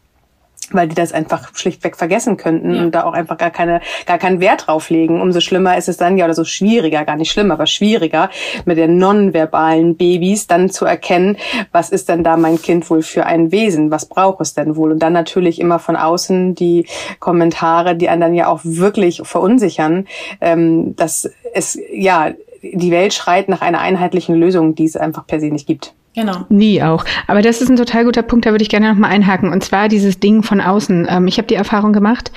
weil 0.74 0.88
die 0.88 0.94
das 0.94 1.12
einfach 1.12 1.54
schlichtweg 1.54 1.96
vergessen 1.96 2.36
könnten 2.36 2.74
ja. 2.74 2.82
und 2.82 2.94
da 2.94 3.04
auch 3.04 3.12
einfach 3.12 3.38
gar 3.38 3.50
keine 3.50 3.80
gar 4.06 4.18
keinen 4.18 4.40
Wert 4.40 4.66
drauf 4.66 4.90
legen. 4.90 5.20
Umso 5.20 5.40
schlimmer 5.40 5.76
ist 5.76 5.88
es 5.88 5.96
dann 5.96 6.16
ja 6.16 6.24
oder 6.24 6.34
so 6.34 6.44
schwieriger, 6.44 7.04
gar 7.04 7.16
nicht 7.16 7.30
schlimm, 7.30 7.50
aber 7.50 7.66
schwieriger 7.66 8.30
mit 8.64 8.78
den 8.78 8.98
nonverbalen 8.98 9.96
Babys 9.96 10.46
dann 10.46 10.70
zu 10.70 10.84
erkennen, 10.84 11.36
was 11.72 11.90
ist 11.90 12.08
denn 12.08 12.24
da 12.24 12.36
mein 12.36 12.60
Kind 12.60 12.88
wohl 12.90 13.02
für 13.02 13.26
ein 13.26 13.52
Wesen, 13.52 13.90
was 13.90 14.06
braucht 14.06 14.40
es 14.40 14.54
denn 14.54 14.76
wohl 14.76 14.92
und 14.92 15.00
dann 15.00 15.12
natürlich 15.12 15.60
immer 15.60 15.78
von 15.78 15.96
außen 15.96 16.54
die 16.54 16.86
Kommentare, 17.18 17.96
die 17.96 18.08
einen 18.08 18.20
dann 18.20 18.34
ja 18.34 18.48
auch 18.48 18.60
wirklich 18.64 19.22
verunsichern, 19.24 20.06
ähm, 20.40 20.96
dass 20.96 21.30
es 21.54 21.78
ja 21.92 22.32
die 22.62 22.90
Welt 22.90 23.14
schreit 23.14 23.48
nach 23.48 23.62
einer 23.62 23.80
einheitlichen 23.80 24.34
Lösung, 24.34 24.74
die 24.74 24.84
es 24.84 24.96
einfach 24.96 25.26
per 25.26 25.40
se 25.40 25.46
nicht 25.46 25.66
gibt. 25.66 25.94
Genau. 26.14 26.44
Nie 26.48 26.82
auch. 26.82 27.04
Aber 27.28 27.40
das 27.40 27.62
ist 27.62 27.68
ein 27.68 27.76
total 27.76 28.04
guter 28.04 28.22
Punkt, 28.22 28.44
da 28.44 28.50
würde 28.50 28.62
ich 28.62 28.68
gerne 28.68 28.88
nochmal 28.88 29.10
einhaken. 29.10 29.52
Und 29.52 29.62
zwar 29.62 29.88
dieses 29.88 30.18
Ding 30.18 30.42
von 30.42 30.60
außen. 30.60 31.06
Ähm, 31.08 31.26
ich 31.28 31.38
habe 31.38 31.46
die 31.46 31.54
Erfahrung 31.54 31.92
gemacht, 31.92 32.32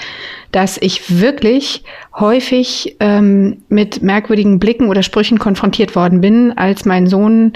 dass 0.51 0.77
ich 0.77 1.19
wirklich 1.19 1.83
häufig 2.15 2.97
ähm, 2.99 3.63
mit 3.69 4.03
merkwürdigen 4.03 4.59
Blicken 4.59 4.89
oder 4.89 5.01
Sprüchen 5.01 5.39
konfrontiert 5.39 5.95
worden 5.95 6.21
bin, 6.21 6.55
als 6.55 6.85
mein 6.85 7.07
Sohn 7.07 7.53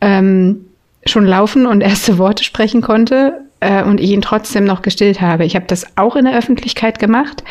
ähm, 0.00 0.66
schon 1.06 1.24
laufen 1.24 1.66
und 1.66 1.82
erste 1.82 2.18
Worte 2.18 2.42
sprechen 2.42 2.80
konnte 2.80 3.49
äh, 3.60 3.82
und 3.84 4.00
ich 4.00 4.10
ihn 4.10 4.22
trotzdem 4.22 4.64
noch 4.64 4.82
gestillt 4.82 5.20
habe. 5.20 5.44
Ich 5.44 5.54
habe 5.54 5.66
das 5.66 5.96
auch 5.96 6.16
in 6.16 6.24
der 6.24 6.36
Öffentlichkeit 6.36 6.98
gemacht. 6.98 7.44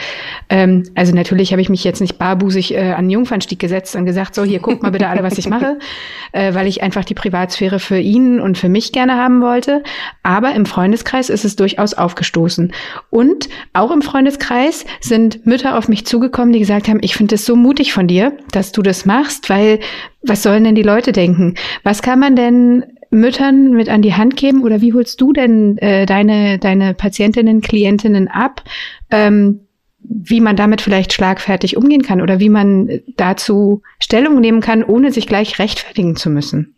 Ähm, 0.50 0.84
also 0.96 1.14
natürlich 1.16 1.52
habe 1.52 1.62
ich 1.62 1.70
mich 1.70 1.84
jetzt 1.84 2.02
nicht 2.02 2.18
barbusig 2.18 2.74
äh, 2.74 2.92
an 2.92 3.06
den 3.06 3.12
Jungfernstieg 3.12 3.60
gesetzt 3.60 3.96
und 3.96 4.06
gesagt, 4.06 4.36
so 4.36 4.44
hier 4.44 4.60
guckt 4.60 4.84
mal 4.84 4.92
bitte 4.92 5.08
alle, 5.08 5.24
was 5.24 5.38
ich 5.38 5.50
mache, 5.50 5.78
äh, 6.32 6.54
weil 6.54 6.68
ich 6.68 6.82
einfach 6.82 7.06
die 7.06 7.14
Privatsphäre 7.14 7.80
für 7.80 8.00
ihn 8.00 8.40
und 8.40 8.58
für 8.58 8.70
mich 8.70 8.92
gerne 8.92 9.16
haben 9.16 9.42
wollte. 9.42 9.84
Aber 10.24 10.54
im 10.54 10.66
Freundeskreis 10.66 11.30
ist 11.30 11.46
es 11.46 11.56
durchaus 11.56 11.94
aufgestoßen. 11.94 12.74
Und 13.10 13.50
auch 13.74 13.92
im 13.92 14.02
Freundeskreis 14.02 14.86
sind 15.00 15.46
Mütter 15.46 15.78
auf 15.78 15.88
mich 15.88 16.06
zugekommen, 16.06 16.54
die 16.54 16.60
gesagt 16.60 16.88
haben, 16.88 17.00
ich 17.02 17.16
finde 17.16 17.36
es 17.36 17.46
so 17.46 17.56
mutig 17.56 17.94
von 17.94 18.08
dir, 18.08 18.34
dass 18.52 18.72
du 18.72 18.82
das 18.82 19.06
machst, 19.06 19.50
weil 19.50 19.80
was 20.22 20.44
sollen 20.44 20.64
denn 20.64 20.76
die 20.76 20.84
Leute 20.84 21.12
denken? 21.12 21.56
Was 21.84 22.02
kann 22.02 22.20
man 22.20 22.36
denn 22.36 22.84
Müttern 23.10 23.72
mit 23.72 23.90
an 23.90 24.02
die 24.02 24.14
Hand 24.14 24.36
geben 24.36 24.64
oder 24.64 24.82
wie 24.82 24.94
holst 24.94 25.20
du 25.20 25.34
denn 25.34 25.78
äh, 25.80 26.06
deine, 26.06 26.60
deine 26.60 26.94
Patientinnen, 26.94 27.62
Klientinnen 27.62 28.28
ab, 28.28 28.64
ähm, 29.10 29.62
wie 30.00 30.42
man 30.42 30.56
damit 30.56 30.82
vielleicht 30.82 31.14
schlagfertig 31.14 31.76
umgehen 31.76 32.04
kann 32.04 32.22
oder 32.22 32.40
wie 32.40 32.50
man 32.50 33.02
dazu 33.18 33.82
Stellung 34.00 34.40
nehmen 34.40 34.62
kann, 34.62 34.84
ohne 34.84 35.12
sich 35.12 35.28
gleich 35.28 35.60
rechtfertigen 35.60 36.16
zu 36.16 36.30
müssen? 36.30 36.76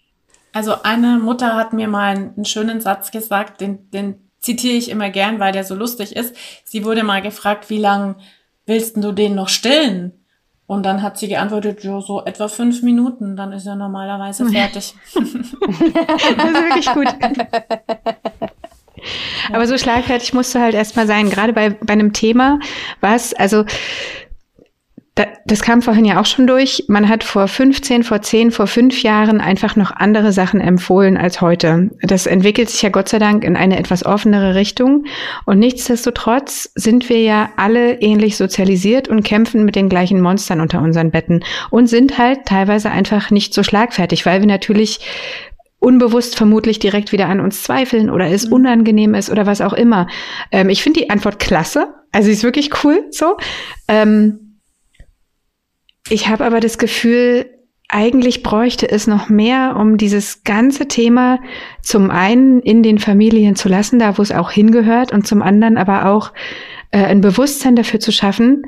Also 0.54 0.82
eine 0.84 1.20
Mutter 1.20 1.56
hat 1.56 1.74
mir 1.74 1.88
mal 1.88 2.16
einen 2.16 2.46
schönen 2.46 2.82
Satz 2.82 3.12
gesagt, 3.12 3.62
den, 3.62 3.90
den 3.92 4.16
zitiere 4.40 4.76
ich 4.76 4.90
immer 4.90 5.10
gern, 5.10 5.40
weil 5.40 5.54
der 5.54 5.64
so 5.64 5.76
lustig 5.76 6.16
ist. 6.16 6.36
Sie 6.66 6.84
wurde 6.84 7.04
mal 7.04 7.22
gefragt, 7.22 7.70
wie 7.70 7.78
lang 7.78 8.16
willst 8.66 8.98
du 8.98 9.12
den 9.12 9.36
noch 9.36 9.50
stillen? 9.50 10.14
Und 10.72 10.84
dann 10.84 11.02
hat 11.02 11.18
sie 11.18 11.28
geantwortet, 11.28 11.84
ja, 11.84 12.00
so 12.00 12.24
etwa 12.24 12.48
fünf 12.48 12.82
Minuten, 12.82 13.36
dann 13.36 13.52
ist 13.52 13.68
er 13.68 13.76
normalerweise 13.76 14.46
fertig. 14.50 14.96
das 15.14 15.22
ist 15.22 15.60
wirklich 15.60 16.86
gut. 16.94 17.08
Aber 19.52 19.68
so 19.68 19.78
schlagfertig 19.78 20.34
musst 20.34 20.56
du 20.56 20.60
halt 20.60 20.74
erstmal 20.74 21.08
sein, 21.08 21.30
gerade 21.30 21.52
bei, 21.52 21.72
bei 21.72 21.92
einem 21.92 22.14
Thema, 22.14 22.58
was, 23.02 23.34
also 23.34 23.66
das 25.46 25.62
kam 25.62 25.82
vorhin 25.82 26.06
ja 26.06 26.22
auch 26.22 26.26
schon 26.26 26.48
durch. 26.48 26.86
Man 26.88 27.10
hat 27.10 27.26
vor 27.26 27.50
15, 27.50 28.04
vor 28.04 28.22
10, 28.22 28.52
vor 28.52 28.66
5 28.66 29.04
Jahren 29.04 29.42
einfach 29.42 29.76
noch 29.76 29.92
andere 29.92 30.32
Sachen 30.32 30.62
empfohlen 30.62 31.18
als 31.18 31.42
heute. 31.42 31.90
Das 32.02 32.28
entwickelt 32.28 32.70
sich 32.70 32.82
ja 32.82 32.90
Gott 32.90 33.10
sei 33.10 33.20
Dank 33.20 33.44
in 33.44 33.58
eine 33.58 33.78
etwas 33.78 34.06
offenere 34.06 34.56
Richtung. 34.56 35.04
Und 35.46 35.60
nichtsdestotrotz 35.60 36.72
sind 36.76 37.10
wir 37.10 37.22
ja 37.22 37.50
alle 37.58 38.00
ähnlich 38.02 38.38
sozialisiert 38.38 39.10
und 39.10 39.24
kämpfen 39.24 39.66
mit 39.66 39.76
den 39.76 39.90
gleichen 39.90 40.22
Monstern 40.22 40.62
unter 40.62 40.82
unseren 40.82 41.12
Betten 41.12 41.44
und 41.70 41.88
sind 41.88 42.18
halt 42.18 42.46
teilweise 42.46 42.90
einfach 42.90 43.32
nicht 43.32 43.54
so 43.54 43.64
schlagfertig, 43.64 44.26
weil 44.26 44.40
wir 44.40 44.48
natürlich 44.48 45.02
unbewusst 45.80 46.38
vermutlich 46.38 46.80
direkt 46.80 47.12
wieder 47.12 47.28
an 47.28 47.42
uns 47.42 47.64
zweifeln 47.64 48.10
oder 48.10 48.28
es 48.28 48.48
mhm. 48.48 48.54
unangenehm 48.54 49.14
ist 49.16 49.30
oder 49.30 49.46
was 49.46 49.60
auch 49.60 49.74
immer. 49.74 50.08
Ähm, 50.52 50.70
ich 50.70 50.84
finde 50.84 51.02
die 51.02 51.10
Antwort 51.10 51.40
klasse. 51.40 51.96
Also 52.14 52.28
sie 52.28 52.34
ist 52.34 52.44
wirklich 52.44 52.84
cool 52.84 53.08
so. 53.10 53.36
Ähm, 53.90 54.51
ich 56.12 56.28
habe 56.28 56.46
aber 56.46 56.60
das 56.60 56.78
Gefühl, 56.78 57.46
eigentlich 57.88 58.44
bräuchte 58.44 58.90
es 58.90 59.08
noch 59.08 59.30
mehr, 59.30 59.76
um 59.78 59.98
dieses 59.98 60.44
ganze 60.44 60.88
Thema 60.88 61.40
zum 61.82 62.10
einen 62.10 62.62
in 62.62 62.84
den 62.84 63.00
Familien 63.00 63.56
zu 63.56 63.68
lassen, 63.70 64.00
da 64.00 64.18
wo 64.18 64.22
es 64.22 64.32
auch 64.32 64.52
hingehört, 64.52 65.12
und 65.12 65.28
zum 65.28 65.42
anderen 65.42 65.78
aber 65.78 66.06
auch 66.06 66.32
äh, 66.92 67.04
ein 67.04 67.22
Bewusstsein 67.22 67.76
dafür 67.76 68.00
zu 68.00 68.12
schaffen, 68.12 68.64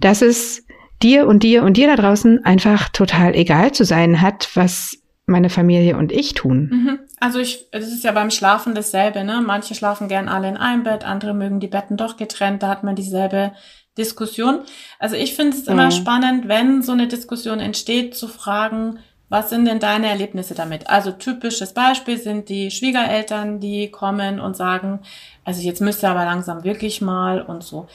dass 0.00 0.22
es 0.22 0.66
dir 1.02 1.26
und 1.26 1.42
dir 1.42 1.62
und 1.62 1.76
dir 1.76 1.86
da 1.86 1.96
draußen 1.96 2.44
einfach 2.44 2.88
total 2.90 3.34
egal 3.34 3.72
zu 3.72 3.84
sein 3.84 4.20
hat, 4.20 4.50
was 4.54 4.98
meine 5.26 5.50
Familie 5.50 5.96
und 5.96 6.10
ich 6.10 6.34
tun. 6.34 6.70
Mhm. 6.72 6.98
Also 7.20 7.38
ich, 7.38 7.66
es 7.72 7.88
ist 7.88 8.04
ja 8.04 8.12
beim 8.12 8.30
Schlafen 8.30 8.74
dasselbe, 8.74 9.24
ne? 9.24 9.42
Manche 9.44 9.74
schlafen 9.74 10.08
gern 10.08 10.28
alle 10.28 10.48
in 10.48 10.56
einem 10.56 10.84
Bett, 10.84 11.04
andere 11.04 11.34
mögen 11.34 11.60
die 11.60 11.68
Betten 11.68 11.96
doch 11.96 12.16
getrennt, 12.16 12.62
da 12.62 12.68
hat 12.68 12.82
man 12.82 12.96
dieselbe 12.96 13.52
Diskussion. 13.98 14.60
Also 14.98 15.16
ich 15.16 15.34
finde 15.34 15.56
es 15.56 15.66
mhm. 15.66 15.72
immer 15.72 15.90
spannend, 15.90 16.48
wenn 16.48 16.82
so 16.82 16.92
eine 16.92 17.08
Diskussion 17.08 17.60
entsteht, 17.60 18.14
zu 18.14 18.28
fragen, 18.28 19.00
was 19.28 19.50
sind 19.50 19.66
denn 19.66 19.78
deine 19.78 20.08
Erlebnisse 20.08 20.54
damit? 20.54 20.88
Also 20.88 21.10
typisches 21.10 21.74
Beispiel 21.74 22.18
sind 22.18 22.48
die 22.48 22.70
Schwiegereltern, 22.70 23.60
die 23.60 23.90
kommen 23.90 24.40
und 24.40 24.56
sagen, 24.56 25.00
also 25.44 25.60
jetzt 25.60 25.82
müsst 25.82 26.02
ihr 26.02 26.10
aber 26.10 26.24
langsam 26.24 26.64
wirklich 26.64 27.02
mal 27.02 27.42
und 27.42 27.62
so. 27.62 27.88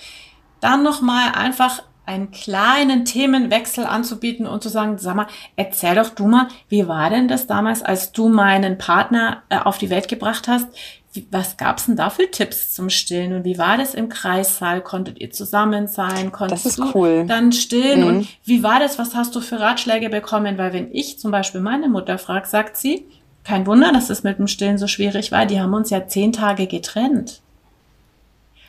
Dann 0.59 0.83
nochmal 0.83 1.31
einfach 1.33 1.81
einen 2.05 2.31
kleinen 2.31 3.05
Themenwechsel 3.05 3.85
anzubieten 3.85 4.45
und 4.45 4.61
zu 4.61 4.69
sagen, 4.69 4.97
sag 4.97 5.15
mal, 5.15 5.27
erzähl 5.55 5.95
doch 5.95 6.09
du 6.09 6.27
mal, 6.27 6.49
wie 6.67 6.87
war 6.87 7.09
denn 7.09 7.27
das 7.27 7.47
damals, 7.47 7.81
als 7.81 8.11
du 8.11 8.27
meinen 8.27 8.77
Partner 8.77 9.43
äh, 9.49 9.57
auf 9.57 9.77
die 9.77 9.89
Welt 9.89 10.09
gebracht 10.09 10.47
hast? 10.47 10.67
Was 11.29 11.57
gab's 11.57 11.85
denn 11.85 11.95
da 11.95 12.09
für 12.09 12.29
Tipps 12.29 12.73
zum 12.73 12.89
Stillen 12.89 13.33
und 13.33 13.45
wie 13.45 13.57
war 13.57 13.77
das 13.77 13.93
im 13.93 14.09
Kreissaal? 14.09 14.81
Konntet 14.81 15.19
ihr 15.21 15.31
zusammen 15.31 15.87
sein? 15.87 16.31
Konntest 16.31 16.65
ist 16.65 16.81
cool. 16.95 17.25
dann 17.27 17.51
stillen? 17.51 18.01
Mhm. 18.01 18.07
Und 18.07 18.27
wie 18.45 18.63
war 18.63 18.79
das? 18.79 18.97
Was 18.97 19.15
hast 19.15 19.35
du 19.35 19.41
für 19.41 19.59
Ratschläge 19.59 20.09
bekommen? 20.09 20.57
Weil 20.57 20.73
wenn 20.73 20.93
ich 20.93 21.19
zum 21.19 21.31
Beispiel 21.31 21.61
meine 21.61 21.89
Mutter 21.89 22.17
frage, 22.17 22.47
sagt 22.47 22.77
sie, 22.77 23.05
kein 23.43 23.67
Wunder, 23.67 23.91
dass 23.91 24.09
es 24.09 24.23
mit 24.23 24.39
dem 24.39 24.47
Stillen 24.47 24.77
so 24.77 24.87
schwierig 24.87 25.31
war. 25.31 25.45
Die 25.45 25.59
haben 25.59 25.73
uns 25.73 25.89
ja 25.89 26.07
zehn 26.07 26.31
Tage 26.31 26.67
getrennt. 26.67 27.41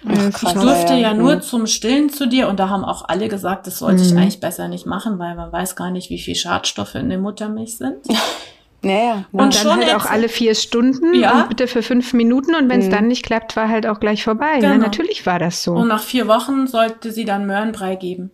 Ach, 0.07 0.31
krass, 0.33 0.55
ich 0.55 0.61
durfte 0.61 0.93
ja, 0.95 0.99
ja 0.99 1.15
nur 1.15 1.37
mhm. 1.37 1.43
zum 1.43 1.67
Stillen 1.67 2.11
zu 2.11 2.27
dir 2.27 2.49
und 2.49 2.61
da 2.61 2.69
haben 2.69 2.85
auch 2.85 3.09
alle 3.09 3.29
gesagt, 3.29 3.67
das 3.67 3.79
sollte 3.79 4.03
mhm. 4.03 4.09
ich 4.09 4.17
eigentlich 4.17 4.41
besser 4.41 4.69
nicht 4.69 4.85
machen, 4.85 5.19
weil 5.19 5.35
man 5.35 5.51
weiß 5.51 5.77
gar 5.77 5.91
nicht, 5.91 6.11
wie 6.11 6.19
viel 6.19 6.35
Schadstoffe 6.35 6.95
in 6.97 7.09
der 7.09 7.19
Muttermilch 7.19 7.79
sind. 7.79 7.97
Naja, 8.85 9.25
und, 9.33 9.41
und 9.41 9.55
dann 9.55 9.63
schon 9.63 9.77
halt 9.77 9.95
auch 9.95 10.07
alle 10.07 10.29
vier 10.29 10.55
Stunden 10.55 11.15
ja. 11.15 11.43
und 11.43 11.49
bitte 11.49 11.67
für 11.67 11.83
fünf 11.83 12.13
Minuten 12.13 12.55
und 12.55 12.69
wenn 12.69 12.81
es 12.81 12.87
mhm. 12.87 12.93
dann 12.93 13.09
nicht 13.09 13.25
klappt, 13.25 13.57
war 13.57 13.69
halt 13.69 13.87
auch 13.87 14.01
gleich 14.01 14.23
vorbei. 14.23 14.59
Genau. 14.61 14.75
Ne? 14.75 14.79
Natürlich 14.79 15.27
war 15.27 15.39
das 15.39 15.63
so. 15.63 15.73
Und 15.73 15.89
nach 15.89 16.03
vier 16.03 16.29
Wochen 16.29 16.67
sollte 16.67 17.13
sie 17.13 17.25
dann 17.25 17.47
Möhrenbrei 17.47 17.97
geben 17.97 18.31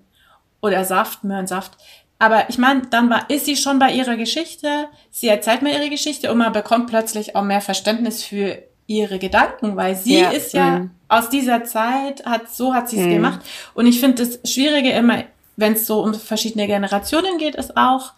oder 0.60 0.84
Saft, 0.84 1.24
Möhrensaft. 1.24 1.76
Aber 2.18 2.50
ich 2.50 2.58
meine, 2.58 2.82
dann 2.90 3.08
war, 3.08 3.30
ist 3.30 3.46
sie 3.46 3.56
schon 3.56 3.78
bei 3.78 3.92
ihrer 3.92 4.16
Geschichte. 4.16 4.86
Sie 5.10 5.28
erzählt 5.28 5.62
mir 5.62 5.74
ihre 5.74 5.88
Geschichte 5.88 6.30
und 6.30 6.38
man 6.38 6.52
bekommt 6.52 6.88
plötzlich 6.88 7.34
auch 7.34 7.42
mehr 7.42 7.62
Verständnis 7.62 8.22
für 8.22 8.58
ihre 8.86 9.18
Gedanken, 9.18 9.76
weil 9.76 9.96
sie 9.96 10.18
ja. 10.18 10.30
ist 10.30 10.52
ja 10.52 10.80
mhm. 10.80 10.90
aus 11.08 11.30
dieser 11.30 11.64
Zeit, 11.64 12.26
hat 12.26 12.50
so 12.50 12.74
hat 12.74 12.90
sie 12.90 12.98
es 12.98 13.06
mhm. 13.06 13.12
gemacht. 13.12 13.40
Und 13.72 13.86
ich 13.86 14.00
finde 14.00 14.26
das 14.26 14.52
Schwierige 14.52 14.90
immer, 14.90 15.24
wenn 15.56 15.74
es 15.74 15.86
so 15.86 16.02
um 16.02 16.12
verschiedene 16.12 16.66
Generationen 16.66 17.38
geht, 17.38 17.54
ist 17.54 17.76
auch, 17.76 18.12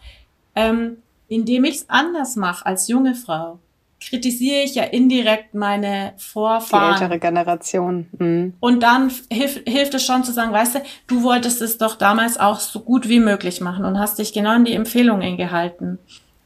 ähm, 0.56 0.96
indem 1.32 1.64
ich 1.64 1.76
es 1.76 1.90
anders 1.90 2.36
mache 2.36 2.66
als 2.66 2.88
junge 2.88 3.14
Frau, 3.14 3.58
kritisiere 4.00 4.62
ich 4.62 4.74
ja 4.74 4.82
indirekt 4.82 5.54
meine 5.54 6.12
Vorfahren. 6.16 6.96
Die 6.96 7.02
ältere 7.02 7.18
Generation. 7.18 8.06
Mhm. 8.18 8.54
Und 8.60 8.82
dann 8.82 9.10
hilft, 9.30 9.66
hilft 9.68 9.94
es 9.94 10.04
schon 10.04 10.24
zu 10.24 10.32
sagen, 10.32 10.52
weißt 10.52 10.74
du, 10.74 10.82
du 11.06 11.22
wolltest 11.22 11.62
es 11.62 11.78
doch 11.78 11.96
damals 11.96 12.38
auch 12.38 12.60
so 12.60 12.80
gut 12.80 13.08
wie 13.08 13.20
möglich 13.20 13.60
machen 13.60 13.84
und 13.84 13.98
hast 13.98 14.18
dich 14.18 14.32
genau 14.32 14.50
an 14.50 14.64
die 14.64 14.74
Empfehlungen 14.74 15.36
gehalten. 15.36 15.98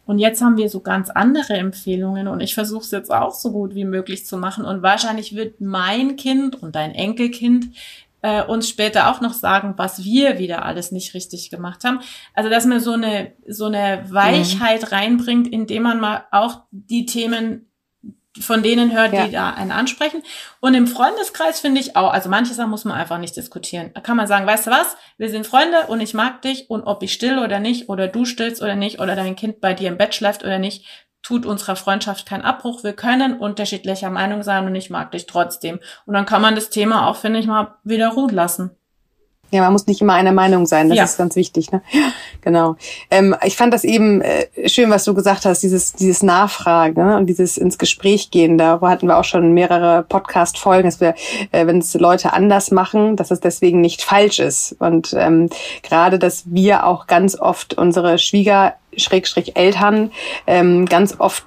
Und 0.06 0.20
jetzt 0.20 0.40
haben 0.40 0.56
wir 0.56 0.68
so 0.68 0.80
ganz 0.80 1.10
andere 1.10 1.54
Empfehlungen 1.54 2.28
und 2.28 2.40
ich 2.40 2.54
versuche 2.54 2.84
es 2.84 2.92
jetzt 2.92 3.10
auch 3.10 3.34
so 3.34 3.50
gut 3.50 3.74
wie 3.74 3.84
möglich 3.84 4.24
zu 4.24 4.36
machen. 4.36 4.64
Und 4.64 4.82
wahrscheinlich 4.82 5.34
wird 5.34 5.60
mein 5.60 6.14
Kind 6.14 6.62
und 6.62 6.76
dein 6.76 6.94
Enkelkind 6.94 7.70
äh, 8.26 8.42
uns 8.42 8.68
später 8.68 9.08
auch 9.08 9.20
noch 9.20 9.34
sagen, 9.34 9.74
was 9.76 10.02
wir 10.02 10.38
wieder 10.38 10.64
alles 10.64 10.90
nicht 10.90 11.14
richtig 11.14 11.48
gemacht 11.48 11.84
haben. 11.84 12.00
Also 12.34 12.50
dass 12.50 12.66
man 12.66 12.80
so 12.80 12.92
eine 12.92 13.34
so 13.46 13.66
eine 13.66 14.04
Weichheit 14.08 14.82
mhm. 14.82 14.88
reinbringt, 14.88 15.46
indem 15.46 15.84
man 15.84 16.00
mal 16.00 16.24
auch 16.32 16.62
die 16.72 17.06
Themen 17.06 17.70
von 18.38 18.62
denen 18.62 18.92
hört, 18.92 19.12
ja. 19.12 19.24
die 19.24 19.32
da 19.32 19.50
einen 19.50 19.70
ansprechen. 19.70 20.22
Und 20.60 20.74
im 20.74 20.86
Freundeskreis 20.86 21.60
finde 21.60 21.80
ich 21.80 21.96
auch, 21.96 22.12
also 22.12 22.28
manche 22.28 22.52
Sachen 22.52 22.68
muss 22.68 22.84
man 22.84 22.98
einfach 22.98 23.18
nicht 23.18 23.36
diskutieren. 23.36 23.92
Da 23.94 24.00
kann 24.00 24.16
man 24.16 24.26
sagen, 24.26 24.46
weißt 24.46 24.66
du 24.66 24.70
was, 24.72 24.96
wir 25.16 25.30
sind 25.30 25.46
Freunde 25.46 25.86
und 25.86 26.00
ich 26.00 26.12
mag 26.12 26.42
dich 26.42 26.68
und 26.68 26.82
ob 26.82 27.02
ich 27.02 27.12
still 27.14 27.38
oder 27.38 27.60
nicht 27.60 27.88
oder 27.88 28.08
du 28.08 28.24
stillst 28.24 28.60
oder 28.60 28.74
nicht 28.74 29.00
oder 29.00 29.16
dein 29.16 29.36
Kind 29.36 29.60
bei 29.60 29.72
dir 29.72 29.88
im 29.88 29.96
Bett 29.96 30.14
schläft 30.14 30.42
oder 30.42 30.58
nicht, 30.58 30.84
tut 31.26 31.44
unserer 31.44 31.74
Freundschaft 31.74 32.24
keinen 32.24 32.44
Abbruch. 32.44 32.84
Wir 32.84 32.92
können 32.92 33.40
unterschiedlicher 33.40 34.10
Meinung 34.10 34.44
sein 34.44 34.64
und 34.64 34.76
ich 34.76 34.90
mag 34.90 35.10
dich 35.10 35.26
trotzdem. 35.26 35.80
Und 36.04 36.14
dann 36.14 36.24
kann 36.24 36.40
man 36.40 36.54
das 36.54 36.70
Thema 36.70 37.08
auch, 37.08 37.16
finde 37.16 37.40
ich 37.40 37.48
mal, 37.48 37.74
wieder 37.82 38.10
ruhen 38.10 38.32
lassen. 38.32 38.75
Ja, 39.56 39.62
man 39.62 39.72
muss 39.72 39.86
nicht 39.86 40.02
immer 40.02 40.12
einer 40.12 40.32
Meinung 40.32 40.66
sein, 40.66 40.90
das 40.90 40.98
ja. 40.98 41.04
ist 41.04 41.16
ganz 41.16 41.34
wichtig. 41.34 41.72
Ne? 41.72 41.80
Genau. 42.42 42.76
Ähm, 43.10 43.34
ich 43.42 43.56
fand 43.56 43.72
das 43.72 43.84
eben 43.84 44.20
äh, 44.20 44.68
schön, 44.68 44.90
was 44.90 45.04
du 45.04 45.14
gesagt 45.14 45.46
hast, 45.46 45.62
dieses, 45.62 45.94
dieses 45.94 46.22
Nachfragen 46.22 47.02
ne? 47.02 47.16
und 47.16 47.26
dieses 47.26 47.56
ins 47.56 47.78
Gespräch 47.78 48.30
gehen. 48.30 48.58
Da 48.58 48.80
hatten 48.82 49.08
wir 49.08 49.16
auch 49.16 49.24
schon 49.24 49.52
mehrere 49.52 50.02
Podcast-Folgen, 50.02 50.84
dass 50.84 51.00
wir, 51.00 51.14
äh, 51.52 51.66
wenn 51.66 51.78
es 51.78 51.94
Leute 51.94 52.34
anders 52.34 52.70
machen, 52.70 53.16
dass 53.16 53.30
es 53.30 53.40
deswegen 53.40 53.80
nicht 53.80 54.02
falsch 54.02 54.38
ist. 54.38 54.76
Und 54.78 55.14
ähm, 55.18 55.48
gerade, 55.82 56.18
dass 56.18 56.44
wir 56.46 56.86
auch 56.86 57.06
ganz 57.06 57.34
oft 57.34 57.74
unsere 57.74 58.18
Schwieger, 58.18 58.74
Schrägstrich 58.94 59.56
Eltern, 59.56 60.12
ähm, 60.46 60.84
ganz 60.84 61.16
oft 61.18 61.46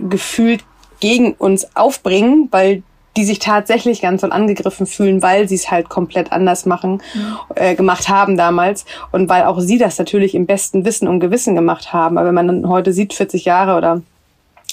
gefühlt 0.00 0.62
gegen 1.00 1.32
uns 1.32 1.74
aufbringen, 1.74 2.48
weil 2.50 2.82
die 3.16 3.24
sich 3.24 3.38
tatsächlich 3.38 4.02
ganz 4.02 4.20
so 4.20 4.28
angegriffen 4.28 4.86
fühlen, 4.86 5.22
weil 5.22 5.48
sie 5.48 5.54
es 5.54 5.70
halt 5.70 5.88
komplett 5.88 6.32
anders 6.32 6.66
machen, 6.66 7.02
mhm. 7.14 7.36
äh, 7.54 7.74
gemacht 7.74 8.08
haben 8.08 8.36
damals 8.36 8.84
und 9.12 9.28
weil 9.28 9.44
auch 9.44 9.60
sie 9.60 9.78
das 9.78 9.98
natürlich 9.98 10.34
im 10.34 10.46
besten 10.46 10.84
Wissen 10.84 11.08
und 11.08 11.20
Gewissen 11.20 11.54
gemacht 11.54 11.92
haben. 11.92 12.18
Aber 12.18 12.28
wenn 12.28 12.34
man 12.34 12.46
dann 12.46 12.68
heute 12.68 12.92
sieht, 12.92 13.14
40 13.14 13.44
Jahre 13.44 13.76
oder 13.76 14.02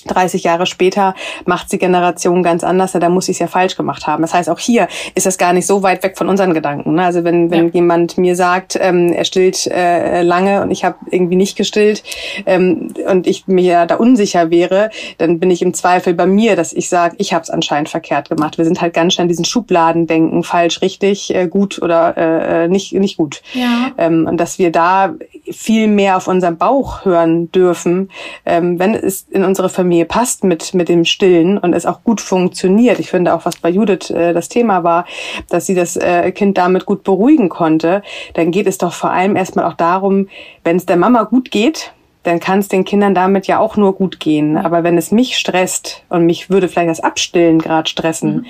30 0.05 0.43
Jahre 0.43 0.65
später 0.65 1.15
macht 1.45 1.71
die 1.71 1.77
Generation 1.77 2.43
ganz 2.43 2.63
anders, 2.63 2.93
ja, 2.93 2.99
da 2.99 3.09
muss 3.09 3.29
ich 3.29 3.35
es 3.35 3.39
ja 3.39 3.47
falsch 3.47 3.75
gemacht 3.75 4.07
haben. 4.07 4.21
Das 4.21 4.33
heißt, 4.33 4.49
auch 4.49 4.59
hier 4.59 4.87
ist 5.15 5.25
das 5.25 5.37
gar 5.37 5.53
nicht 5.53 5.65
so 5.65 5.83
weit 5.83 6.03
weg 6.03 6.17
von 6.17 6.29
unseren 6.29 6.53
Gedanken. 6.53 6.95
Ne? 6.95 7.03
Also 7.03 7.23
wenn, 7.23 7.51
wenn 7.51 7.67
ja. 7.67 7.73
jemand 7.73 8.17
mir 8.17 8.35
sagt, 8.35 8.77
ähm, 8.79 9.13
er 9.13 9.25
stillt 9.25 9.67
äh, 9.67 10.21
lange 10.21 10.61
und 10.61 10.71
ich 10.71 10.83
habe 10.83 10.97
irgendwie 11.09 11.35
nicht 11.35 11.55
gestillt 11.55 12.03
ähm, 12.45 12.93
und 13.09 13.27
ich 13.27 13.47
mir 13.47 13.85
da 13.85 13.95
unsicher 13.95 14.49
wäre, 14.49 14.89
dann 15.17 15.39
bin 15.39 15.51
ich 15.51 15.61
im 15.61 15.73
Zweifel 15.73 16.13
bei 16.13 16.25
mir, 16.25 16.55
dass 16.55 16.73
ich 16.73 16.89
sage, 16.89 17.15
ich 17.19 17.33
habe 17.33 17.43
es 17.43 17.49
anscheinend 17.49 17.89
verkehrt 17.89 18.29
gemacht. 18.29 18.57
Wir 18.57 18.65
sind 18.65 18.81
halt 18.81 18.93
ganz 18.93 19.13
schnell 19.13 19.25
in 19.25 19.29
diesen 19.29 19.45
Schubladen 19.45 20.07
denken, 20.07 20.43
falsch, 20.43 20.81
richtig, 20.81 21.33
äh, 21.33 21.47
gut 21.47 21.81
oder 21.81 22.17
äh, 22.17 22.67
nicht, 22.67 22.93
nicht 22.93 23.17
gut. 23.17 23.41
Ja. 23.53 23.91
Ähm, 23.97 24.27
und 24.29 24.37
dass 24.37 24.59
wir 24.59 24.71
da 24.71 25.13
viel 25.49 25.87
mehr 25.87 26.17
auf 26.17 26.27
unseren 26.27 26.57
Bauch 26.57 27.05
hören 27.05 27.51
dürfen, 27.51 28.09
ähm, 28.45 28.79
wenn 28.79 28.93
es 28.95 29.27
in 29.29 29.43
unsere 29.43 29.69
Familie 29.69 29.92
passt 30.03 30.43
mit, 30.43 30.73
mit 30.73 30.89
dem 30.89 31.05
Stillen 31.05 31.57
und 31.57 31.73
es 31.73 31.85
auch 31.85 32.03
gut 32.03 32.21
funktioniert. 32.21 32.99
Ich 32.99 33.09
finde 33.09 33.33
auch, 33.33 33.45
was 33.45 33.57
bei 33.57 33.69
Judith 33.69 34.09
äh, 34.09 34.33
das 34.33 34.49
Thema 34.49 34.83
war, 34.83 35.05
dass 35.49 35.65
sie 35.65 35.75
das 35.75 35.95
äh, 35.95 36.31
Kind 36.31 36.57
damit 36.57 36.85
gut 36.85 37.03
beruhigen 37.03 37.49
konnte, 37.49 38.01
dann 38.33 38.51
geht 38.51 38.67
es 38.67 38.77
doch 38.77 38.93
vor 38.93 39.11
allem 39.11 39.35
erstmal 39.35 39.65
auch 39.65 39.73
darum, 39.73 40.27
wenn 40.63 40.77
es 40.77 40.85
der 40.85 40.97
Mama 40.97 41.23
gut 41.23 41.51
geht, 41.51 41.93
dann 42.23 42.39
kann 42.39 42.59
es 42.59 42.69
den 42.69 42.85
Kindern 42.85 43.13
damit 43.13 43.47
ja 43.47 43.59
auch 43.59 43.75
nur 43.75 43.93
gut 43.93 44.19
gehen. 44.19 44.57
Aber 44.57 44.83
wenn 44.83 44.97
es 44.97 45.11
mich 45.11 45.37
stresst 45.37 46.03
und 46.09 46.25
mich 46.25 46.49
würde 46.49 46.67
vielleicht 46.67 46.89
das 46.89 46.99
Abstillen 47.01 47.59
gerade 47.59 47.89
stressen, 47.89 48.35
mhm. 48.35 48.45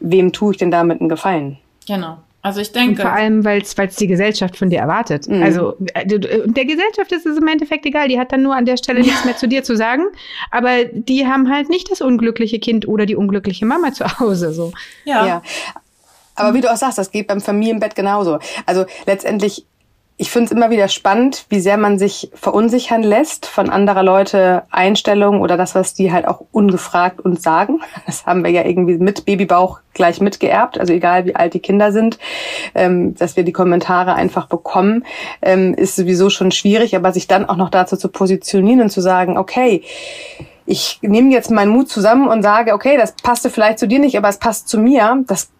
wem 0.00 0.32
tue 0.32 0.52
ich 0.52 0.58
denn 0.58 0.70
damit 0.70 1.00
einen 1.00 1.08
Gefallen? 1.08 1.58
Genau. 1.86 2.18
Also 2.42 2.60
ich 2.60 2.72
denke. 2.72 3.02
Und 3.02 3.08
vor 3.08 3.12
allem, 3.12 3.44
weil 3.44 3.60
es 3.60 3.96
die 3.96 4.06
Gesellschaft 4.06 4.56
von 4.56 4.70
dir 4.70 4.78
erwartet. 4.78 5.28
Mhm. 5.28 5.42
Also 5.42 5.76
äh, 5.94 6.06
der 6.06 6.64
Gesellschaft 6.64 7.12
ist 7.12 7.26
es 7.26 7.36
im 7.36 7.46
Endeffekt 7.46 7.84
egal. 7.84 8.08
Die 8.08 8.18
hat 8.18 8.32
dann 8.32 8.42
nur 8.42 8.56
an 8.56 8.64
der 8.64 8.76
Stelle 8.76 9.00
nichts 9.00 9.24
mehr 9.24 9.36
zu 9.36 9.46
dir 9.46 9.62
zu 9.62 9.76
sagen. 9.76 10.04
Aber 10.50 10.84
die 10.86 11.26
haben 11.26 11.50
halt 11.50 11.68
nicht 11.68 11.90
das 11.90 12.00
unglückliche 12.00 12.58
Kind 12.58 12.88
oder 12.88 13.04
die 13.04 13.16
unglückliche 13.16 13.66
Mama 13.66 13.92
zu 13.92 14.06
Hause. 14.18 14.52
So. 14.52 14.72
Ja. 15.04 15.26
ja. 15.26 15.42
Aber 16.34 16.54
wie 16.54 16.62
du 16.62 16.72
auch 16.72 16.76
sagst, 16.76 16.96
das 16.96 17.10
geht 17.10 17.26
beim 17.26 17.40
Familienbett 17.40 17.94
genauso. 17.94 18.38
Also 18.64 18.86
letztendlich 19.06 19.66
ich 20.20 20.30
finde 20.30 20.44
es 20.44 20.50
immer 20.52 20.68
wieder 20.68 20.88
spannend, 20.88 21.46
wie 21.48 21.60
sehr 21.60 21.78
man 21.78 21.98
sich 21.98 22.30
verunsichern 22.34 23.02
lässt 23.02 23.46
von 23.46 23.70
anderer 23.70 24.02
Leute 24.02 24.64
Einstellungen 24.70 25.40
oder 25.40 25.56
das, 25.56 25.74
was 25.74 25.94
die 25.94 26.12
halt 26.12 26.28
auch 26.28 26.42
ungefragt 26.52 27.20
uns 27.20 27.42
sagen. 27.42 27.80
Das 28.06 28.26
haben 28.26 28.44
wir 28.44 28.50
ja 28.50 28.64
irgendwie 28.64 28.98
mit 28.98 29.24
Babybauch 29.24 29.80
gleich 29.94 30.20
mitgeerbt, 30.20 30.78
also 30.78 30.92
egal 30.92 31.24
wie 31.24 31.36
alt 31.36 31.54
die 31.54 31.60
Kinder 31.60 31.92
sind, 31.92 32.18
ähm, 32.74 33.14
dass 33.14 33.36
wir 33.36 33.44
die 33.44 33.52
Kommentare 33.52 34.14
einfach 34.14 34.46
bekommen, 34.46 35.06
ähm, 35.40 35.74
ist 35.74 35.96
sowieso 35.96 36.28
schon 36.28 36.50
schwierig, 36.50 36.96
aber 36.96 37.12
sich 37.12 37.26
dann 37.26 37.48
auch 37.48 37.56
noch 37.56 37.70
dazu 37.70 37.96
zu 37.96 38.08
positionieren 38.08 38.82
und 38.82 38.90
zu 38.90 39.00
sagen, 39.00 39.38
okay, 39.38 39.82
ich 40.66 40.98
nehme 41.00 41.32
jetzt 41.32 41.50
meinen 41.50 41.70
Mut 41.70 41.88
zusammen 41.88 42.28
und 42.28 42.42
sage, 42.42 42.74
okay, 42.74 42.96
das 42.98 43.12
passte 43.12 43.48
vielleicht 43.48 43.78
zu 43.78 43.88
dir 43.88 44.00
nicht, 44.00 44.18
aber 44.18 44.28
es 44.28 44.38
passt 44.38 44.68
zu 44.68 44.78
mir, 44.78 45.24
das 45.26 45.50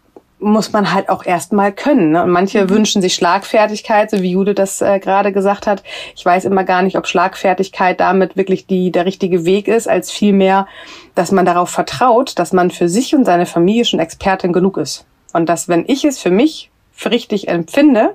muss 0.41 0.73
man 0.73 0.93
halt 0.93 1.09
auch 1.09 1.25
erstmal 1.25 1.73
können. 1.73 2.13
Ne? 2.13 2.23
Und 2.23 2.31
manche 2.31 2.65
mhm. 2.65 2.71
wünschen 2.71 3.03
sich 3.03 3.15
Schlagfertigkeit, 3.15 4.11
so 4.11 4.23
wie 4.23 4.33
Jude 4.33 4.55
das 4.55 4.81
äh, 4.81 4.99
gerade 4.99 5.33
gesagt 5.33 5.67
hat. 5.67 5.83
Ich 6.17 6.25
weiß 6.25 6.45
immer 6.47 6.65
gar 6.65 6.83
nicht, 6.83 6.97
ob 6.97 7.07
Schlagfertigkeit 7.07 8.01
damit 8.01 8.37
wirklich 8.37 8.67
die, 8.67 8.91
der 8.91 9.07
richtige 9.07 9.45
Weg 9.45 9.69
ist, 9.69 9.89
als 9.89 10.11
vielmehr, 10.11 10.67
dass 11.15 11.31
man 11.31 11.47
darauf 11.47 11.71
vertraut, 11.71 12.39
dass 12.39 12.53
man 12.53 12.71
für 12.71 12.89
sich 12.89 13.15
und 13.15 13.25
seine 13.25 13.47
Familie 13.47 13.85
schon 13.85 14.01
Expertin 14.01 14.53
genug 14.53 14.77
ist. 14.79 15.05
Und 15.33 15.49
dass, 15.49 15.69
wenn 15.69 15.85
ich 15.87 16.05
es 16.05 16.19
für 16.19 16.31
mich 16.31 16.71
für 16.93 17.11
richtig 17.11 17.49
empfinde, 17.49 18.15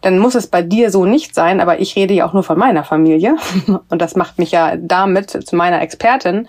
dann 0.00 0.18
muss 0.18 0.34
es 0.34 0.46
bei 0.46 0.62
dir 0.62 0.90
so 0.90 1.04
nicht 1.04 1.34
sein, 1.34 1.60
aber 1.60 1.80
ich 1.80 1.96
rede 1.96 2.14
ja 2.14 2.26
auch 2.26 2.32
nur 2.32 2.42
von 2.42 2.58
meiner 2.58 2.84
Familie 2.84 3.36
und 3.88 4.00
das 4.00 4.16
macht 4.16 4.38
mich 4.38 4.52
ja 4.52 4.76
damit 4.76 5.30
zu 5.30 5.56
meiner 5.56 5.80
Expertin. 5.82 6.48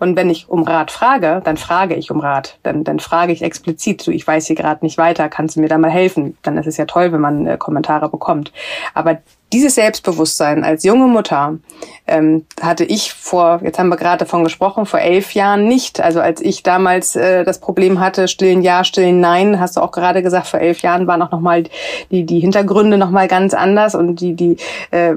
Und 0.00 0.16
wenn 0.16 0.30
ich 0.30 0.48
um 0.48 0.62
Rat 0.62 0.92
frage, 0.92 1.40
dann 1.44 1.56
frage 1.56 1.96
ich 1.96 2.10
um 2.12 2.20
Rat. 2.20 2.58
Dann, 2.62 2.84
dann 2.84 3.00
frage 3.00 3.32
ich 3.32 3.42
explizit, 3.42 4.06
du, 4.06 4.12
ich 4.12 4.24
weiß 4.24 4.46
hier 4.46 4.54
gerade 4.54 4.84
nicht 4.84 4.96
weiter, 4.96 5.28
kannst 5.28 5.56
du 5.56 5.60
mir 5.60 5.68
da 5.68 5.76
mal 5.76 5.90
helfen? 5.90 6.36
Dann 6.42 6.56
ist 6.56 6.66
es 6.66 6.76
ja 6.76 6.84
toll, 6.84 7.10
wenn 7.12 7.20
man 7.20 7.46
äh, 7.46 7.56
Kommentare 7.58 8.08
bekommt. 8.08 8.52
Aber 8.94 9.18
dieses 9.52 9.76
Selbstbewusstsein 9.76 10.62
als 10.64 10.84
junge 10.84 11.06
Mutter 11.06 11.58
ähm, 12.06 12.44
hatte 12.60 12.84
ich 12.84 13.12
vor, 13.12 13.60
jetzt 13.62 13.78
haben 13.78 13.88
wir 13.88 13.96
gerade 13.96 14.18
davon 14.18 14.44
gesprochen, 14.44 14.84
vor 14.86 15.00
elf 15.00 15.32
Jahren 15.32 15.66
nicht. 15.66 16.00
Also 16.00 16.20
als 16.20 16.40
ich 16.40 16.62
damals 16.62 17.16
äh, 17.16 17.44
das 17.44 17.58
Problem 17.58 18.00
hatte, 18.00 18.28
stillen 18.28 18.62
Ja, 18.62 18.84
stillen 18.84 19.20
Nein, 19.20 19.58
hast 19.58 19.76
du 19.76 19.80
auch 19.80 19.92
gerade 19.92 20.22
gesagt, 20.22 20.46
vor 20.46 20.60
elf 20.60 20.80
Jahren 20.80 21.06
waren 21.06 21.22
auch 21.22 21.30
nochmal 21.30 21.64
die, 22.10 22.24
die 22.24 22.40
Hintergründe 22.40 22.98
nochmal 22.98 23.28
ganz 23.28 23.54
anders 23.54 23.94
und 23.94 24.16
die, 24.20 24.34
die 24.34 24.56
äh, 24.90 25.14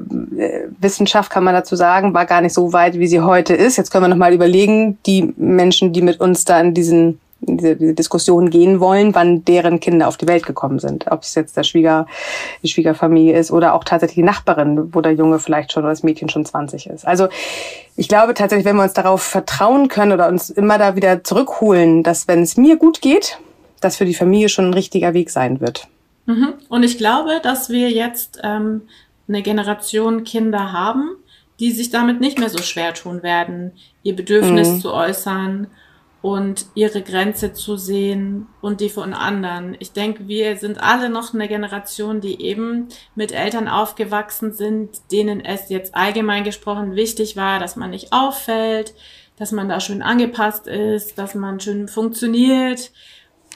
Wissenschaft, 0.80 1.30
kann 1.30 1.44
man 1.44 1.54
dazu 1.54 1.76
sagen, 1.76 2.13
war 2.13 2.26
gar 2.26 2.41
nicht 2.41 2.54
so 2.54 2.74
weit, 2.74 3.00
wie 3.00 3.08
sie 3.08 3.22
heute 3.22 3.54
ist. 3.54 3.78
Jetzt 3.78 3.91
können 3.91 4.06
wir 4.06 4.10
nochmal 4.10 4.34
überlegen, 4.34 4.98
die 5.06 5.34
Menschen, 5.36 5.91
die 5.91 6.02
mit 6.02 6.20
uns 6.20 6.46
da 6.46 6.60
in 6.60 6.74
diesen 6.74 7.20
diese, 7.41 7.75
diese 7.75 7.93
Diskussion 7.93 8.49
gehen 8.49 8.80
wollen, 8.80 9.15
wann 9.15 9.43
deren 9.43 9.80
Kinder 9.80 10.08
auf 10.08 10.17
die 10.17 10.27
Welt 10.27 10.45
gekommen 10.45 10.80
sind. 10.80 11.12
Ob 11.12 11.23
es 11.23 11.36
jetzt 11.36 11.58
der 11.58 11.63
Schwieger, 11.63 12.06
die 12.63 12.67
Schwiegerfamilie 12.67 13.38
ist 13.38 13.51
oder 13.51 13.73
auch 13.73 13.84
tatsächlich 13.84 14.15
die 14.15 14.23
Nachbarin, 14.23 14.93
wo 14.93 15.01
der 15.01 15.13
Junge 15.13 15.39
vielleicht 15.39 15.71
schon 15.71 15.84
oder 15.84 15.91
das 15.91 16.04
Mädchen 16.04 16.30
schon 16.30 16.45
20 16.45 16.88
ist. 16.88 17.06
Also 17.06 17.27
ich 17.95 18.08
glaube 18.08 18.34
tatsächlich, 18.34 18.65
wenn 18.65 18.75
wir 18.75 18.84
uns 18.84 18.93
darauf 18.93 19.21
vertrauen 19.21 19.88
können 19.88 20.12
oder 20.12 20.27
uns 20.27 20.49
immer 20.49 20.77
da 20.77 20.95
wieder 20.95 21.23
zurückholen, 21.23 22.04
dass 22.04 22.27
wenn 22.27 22.41
es 22.41 22.58
mir 22.58 22.77
gut 22.77 23.01
geht, 23.01 23.39
das 23.82 23.97
für 23.97 24.06
die 24.06 24.13
Familie 24.13 24.49
schon 24.49 24.65
ein 24.65 24.73
richtiger 24.73 25.13
Weg 25.13 25.32
sein 25.32 25.60
wird. 25.60 25.88
Mhm. 26.27 26.54
Und 26.69 26.84
ich 26.84 26.97
glaube, 26.97 27.39
dass 27.41 27.69
wir 27.69 27.89
jetzt 27.89 28.39
ähm, 28.43 28.84
eine 29.27 29.41
Generation 29.41 30.23
Kinder 30.23 30.71
haben, 30.71 31.15
die 31.60 31.71
sich 31.71 31.89
damit 31.89 32.21
nicht 32.21 32.39
mehr 32.39 32.49
so 32.49 32.62
schwer 32.62 32.93
tun 32.93 33.23
werden, 33.23 33.71
ihr 34.04 34.15
Bedürfnis 34.15 34.69
mhm. 34.69 34.80
zu 34.82 34.93
äußern 34.93 35.67
und 36.21 36.67
ihre 36.75 37.01
Grenze 37.01 37.53
zu 37.53 37.77
sehen 37.77 38.47
und 38.62 38.79
die 38.79 38.89
von 38.89 39.13
anderen. 39.13 39.75
Ich 39.79 39.91
denke, 39.91 40.27
wir 40.27 40.55
sind 40.57 40.81
alle 40.81 41.10
noch 41.10 41.34
eine 41.34 41.47
Generation, 41.47 42.21
die 42.21 42.41
eben 42.41 42.89
mit 43.15 43.31
Eltern 43.31 43.67
aufgewachsen 43.67 44.53
sind, 44.53 45.12
denen 45.12 45.43
es 45.43 45.69
jetzt 45.69 45.95
allgemein 45.95 46.43
gesprochen 46.43 46.95
wichtig 46.95 47.38
war, 47.38 47.60
dass 47.60 47.75
man 47.75 47.89
nicht 47.89 48.13
auffällt, 48.13 48.93
dass 49.38 49.51
man 49.51 49.67
da 49.67 49.79
schön 49.79 50.03
angepasst 50.03 50.67
ist, 50.67 51.17
dass 51.17 51.34
man 51.34 51.60
schön 51.60 51.88
funktioniert. 51.88 52.91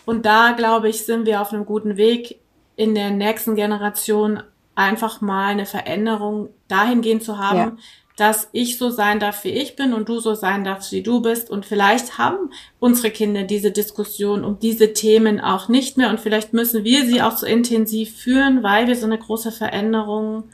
Und 0.06 0.25
da, 0.25 0.51
glaube 0.51 0.89
ich, 0.89 1.06
sind 1.06 1.28
wir 1.28 1.41
auf 1.41 1.54
einem 1.54 1.65
guten 1.65 1.97
Weg, 1.97 2.39
in 2.78 2.93
der 2.93 3.12
nächsten 3.12 3.56
Generation 3.56 4.43
einfach 4.73 5.21
mal 5.21 5.47
eine 5.47 5.65
Veränderung 5.65 6.49
dahingehend 6.67 7.23
zu 7.23 7.38
haben, 7.38 7.58
ja 7.58 7.78
dass 8.15 8.47
ich 8.54 8.78
so 8.78 8.89
sein 8.89 9.19
darf, 9.19 9.43
wie 9.43 9.49
ich 9.49 9.75
bin 9.75 9.93
und 9.93 10.08
du 10.08 10.19
so 10.19 10.36
sein 10.36 10.63
darfst, 10.63 10.91
wie 10.91 11.04
du 11.04 11.21
bist. 11.21 11.49
Und 11.49 11.65
vielleicht 11.65 12.17
haben 12.17 12.51
unsere 12.80 13.12
Kinder 13.12 13.43
diese 13.43 13.71
Diskussion 13.71 14.45
um 14.45 14.58
diese 14.60 14.93
Themen 14.93 15.41
auch 15.41 15.67
nicht 15.67 15.97
mehr 15.97 16.10
und 16.10 16.19
vielleicht 16.19 16.54
müssen 16.54 16.84
wir 16.84 17.06
sie 17.06 17.21
auch 17.21 17.36
so 17.36 17.45
intensiv 17.45 18.15
führen, 18.15 18.63
weil 18.63 18.88
wir 18.88 18.95
so 18.95 19.06
eine 19.06 19.17
große 19.17 19.51
Veränderung 19.51 20.45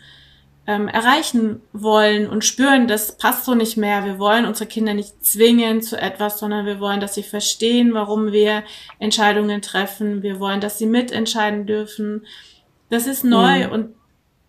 ähm, 0.68 0.88
erreichen 0.88 1.62
wollen 1.74 2.28
und 2.28 2.46
spüren, 2.46 2.88
das 2.88 3.18
passt 3.18 3.46
so 3.46 3.56
nicht 3.56 3.78
mehr. 3.78 4.06
Wir 4.06 4.20
wollen 4.20 4.46
unsere 4.46 4.68
Kinder 4.68 4.94
nicht 4.94 5.24
zwingen 5.24 5.82
zu 5.82 6.00
etwas, 6.00 6.40
sondern 6.40 6.66
wir 6.66 6.80
wollen, 6.80 7.00
dass 7.00 7.16
sie 7.16 7.24
verstehen, 7.24 7.94
warum 7.94 8.32
wir 8.32 8.64
Entscheidungen 9.00 9.62
treffen. 9.62 10.24
Wir 10.24 10.40
wollen, 10.40 10.62
dass 10.62 10.78
sie 10.78 10.86
mitentscheiden 10.86 11.66
dürfen. 11.66 12.26
Das 12.90 13.08
ist 13.08 13.24
neu 13.24 13.68
mhm. 13.68 13.72
und 13.72 13.90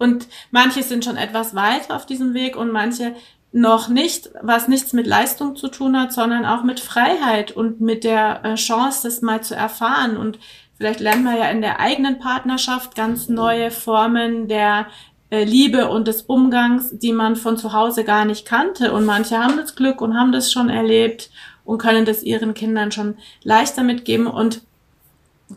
und 0.02 0.26
manche 0.50 0.82
sind 0.82 1.04
schon 1.04 1.16
etwas 1.16 1.54
weiter 1.54 1.96
auf 1.96 2.04
diesem 2.04 2.34
Weg 2.34 2.56
und 2.56 2.70
manche 2.70 3.14
noch 3.52 3.88
nicht, 3.88 4.30
was 4.40 4.66
nichts 4.66 4.92
mit 4.92 5.06
Leistung 5.06 5.56
zu 5.56 5.68
tun 5.68 5.98
hat, 5.98 6.12
sondern 6.12 6.44
auch 6.46 6.64
mit 6.64 6.80
Freiheit 6.80 7.52
und 7.52 7.80
mit 7.80 8.02
der 8.02 8.44
äh, 8.44 8.54
Chance, 8.54 9.02
das 9.04 9.20
mal 9.22 9.42
zu 9.42 9.54
erfahren. 9.54 10.16
Und 10.16 10.38
vielleicht 10.76 11.00
lernen 11.00 11.24
wir 11.24 11.36
ja 11.36 11.50
in 11.50 11.60
der 11.60 11.78
eigenen 11.78 12.18
Partnerschaft 12.18 12.94
ganz 12.94 13.28
neue 13.28 13.70
Formen 13.70 14.48
der 14.48 14.86
äh, 15.30 15.44
Liebe 15.44 15.90
und 15.90 16.08
des 16.08 16.22
Umgangs, 16.22 16.98
die 16.98 17.12
man 17.12 17.36
von 17.36 17.58
zu 17.58 17.74
Hause 17.74 18.04
gar 18.04 18.24
nicht 18.24 18.46
kannte. 18.46 18.92
Und 18.92 19.04
manche 19.04 19.38
haben 19.38 19.58
das 19.58 19.76
Glück 19.76 20.00
und 20.00 20.16
haben 20.16 20.32
das 20.32 20.50
schon 20.50 20.70
erlebt 20.70 21.30
und 21.64 21.78
können 21.78 22.06
das 22.06 22.22
ihren 22.22 22.54
Kindern 22.54 22.90
schon 22.90 23.16
leichter 23.44 23.82
mitgeben. 23.82 24.26
Und 24.26 24.62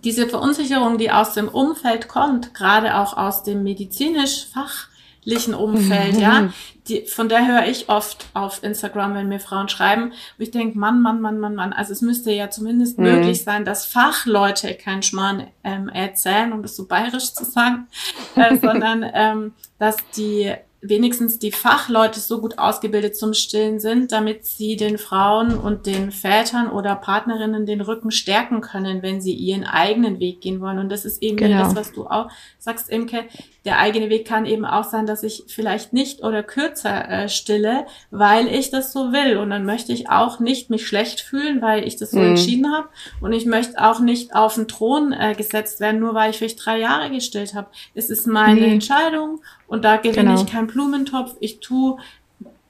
diese 0.04 0.28
Verunsicherung, 0.28 0.98
die 0.98 1.12
aus 1.12 1.34
dem 1.34 1.48
Umfeld 1.48 2.08
kommt, 2.08 2.54
gerade 2.54 2.98
auch 2.98 3.16
aus 3.18 3.44
dem 3.44 3.64
medizinisch 3.64 4.48
fachlichen 4.48 5.54
Umfeld, 5.54 6.18
ja, 6.18 6.50
die, 6.88 7.06
von 7.08 7.30
der 7.30 7.48
höre 7.48 7.66
ich 7.66 7.90
oft 7.90 8.28
auf 8.34 8.64
Instagram, 8.64 9.16
wenn 9.16 9.28
mir 9.28 9.40
Frauen 9.40 9.70
schreiben, 9.70 10.12
wo 10.38 10.44
ich 10.44 10.52
denke, 10.52 10.78
Mann, 10.78 11.02
Mann, 11.02 11.20
Mann, 11.20 11.40
Mann, 11.40 11.56
Mann, 11.56 11.74
also 11.74 11.94
es 11.94 12.02
müsste 12.02 12.32
ja 12.32 12.50
zumindest 12.50 13.00
mhm. 13.00 13.06
möglich 13.06 13.44
sein, 13.44 13.66
dass 13.66 13.86
Fachleute 13.86 14.76
kein 14.76 15.02
Schmarrn 15.02 15.48
ähm, 15.64 15.90
erzählen, 15.90 16.54
um 16.54 16.62
das 16.62 16.76
so 16.76 16.86
bayerisch 16.88 17.34
zu 17.34 17.44
sagen, 17.44 17.88
äh, 18.36 18.58
sondern 18.62 19.06
ähm, 19.14 19.54
dass 19.80 19.98
die 20.16 20.54
wenigstens 20.82 21.40
die 21.40 21.52
Fachleute 21.52 22.20
so 22.20 22.40
gut 22.40 22.60
ausgebildet 22.60 23.18
zum 23.18 23.34
Stillen 23.34 23.80
sind, 23.80 24.12
damit 24.12 24.46
sie 24.46 24.76
den 24.76 24.98
Frauen 24.98 25.58
und 25.58 25.86
den 25.86 26.12
Vätern 26.12 26.70
oder 26.70 26.96
Partnerinnen 26.96 27.66
den 27.66 27.82
Rücken 27.82 28.12
stärken 28.12 28.62
können, 28.62 29.02
wenn 29.02 29.22
sie 29.22 29.34
ihren 29.34 29.64
eigenen 29.64 30.20
Weg 30.20 30.42
gehen 30.42 30.62
wollen. 30.62 30.80
Und 30.80 30.90
das 30.90 31.06
ist 31.06 31.22
eben 31.22 31.38
genau. 31.38 31.60
das, 31.60 31.76
was 31.76 31.94
du 31.94 32.08
auch 32.08 32.30
sagst, 32.60 32.90
Imke. 32.90 33.26
Der 33.64 33.80
eigene 33.80 34.12
Weg 34.12 34.28
kann 34.28 34.46
eben 34.46 34.64
auch 34.64 34.84
sein, 34.84 35.08
dass 35.08 35.24
ich 35.24 35.46
vielleicht 35.48 35.92
nicht 35.92 36.22
oder 36.24 36.44
kürzer 36.44 37.10
äh, 37.10 37.30
stille, 37.30 37.88
weil 38.12 38.48
ich 38.48 38.70
das 38.70 38.94
so 38.94 39.12
will. 39.12 39.38
Und 39.38 39.50
dann 39.50 39.66
möchte 39.66 39.92
ich 39.92 40.08
auch 40.10 40.40
nicht 40.40 40.70
mich 40.70 40.86
schlecht 40.86 41.22
fühlen, 41.22 41.64
weil 41.64 41.84
ich 41.88 41.96
das 41.96 42.12
so 42.12 42.20
mhm. 42.20 42.30
entschieden 42.30 42.72
habe. 42.72 42.90
Und 43.22 43.34
ich 43.34 43.48
möchte 43.48 43.84
auch 43.84 44.00
nicht 44.00 44.36
auf 44.36 44.54
den 44.54 44.68
Thron 44.68 45.14
äh, 45.14 45.34
gesetzt 45.36 45.80
werden, 45.80 46.00
nur 46.00 46.14
weil 46.14 46.30
ich 46.30 46.38
vielleicht 46.38 46.64
drei 46.64 46.78
Jahre 46.78 47.10
gestillt 47.10 47.56
habe. 47.56 47.68
Es 47.96 48.12
ist 48.12 48.28
meine 48.28 48.62
nee. 48.62 48.74
Entscheidung 48.74 49.42
und 49.68 49.84
da 49.84 49.98
gewinne 49.98 50.30
genau. 50.30 50.42
ich 50.42 50.52
keinen 50.52 50.68
Blumentopf. 50.68 51.36
Ich 51.40 51.60
tue 51.60 51.98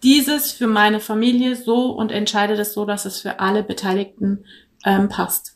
dieses 0.04 0.52
für 0.52 0.68
meine 0.68 1.00
Familie 1.00 1.56
so 1.56 1.92
und 1.92 2.12
entscheide 2.12 2.56
das 2.56 2.74
so, 2.74 2.86
dass 2.86 3.06
es 3.06 3.22
für 3.22 3.40
alle 3.40 3.64
Beteiligten 3.64 4.46
ähm, 4.86 5.10
passt. 5.10 5.56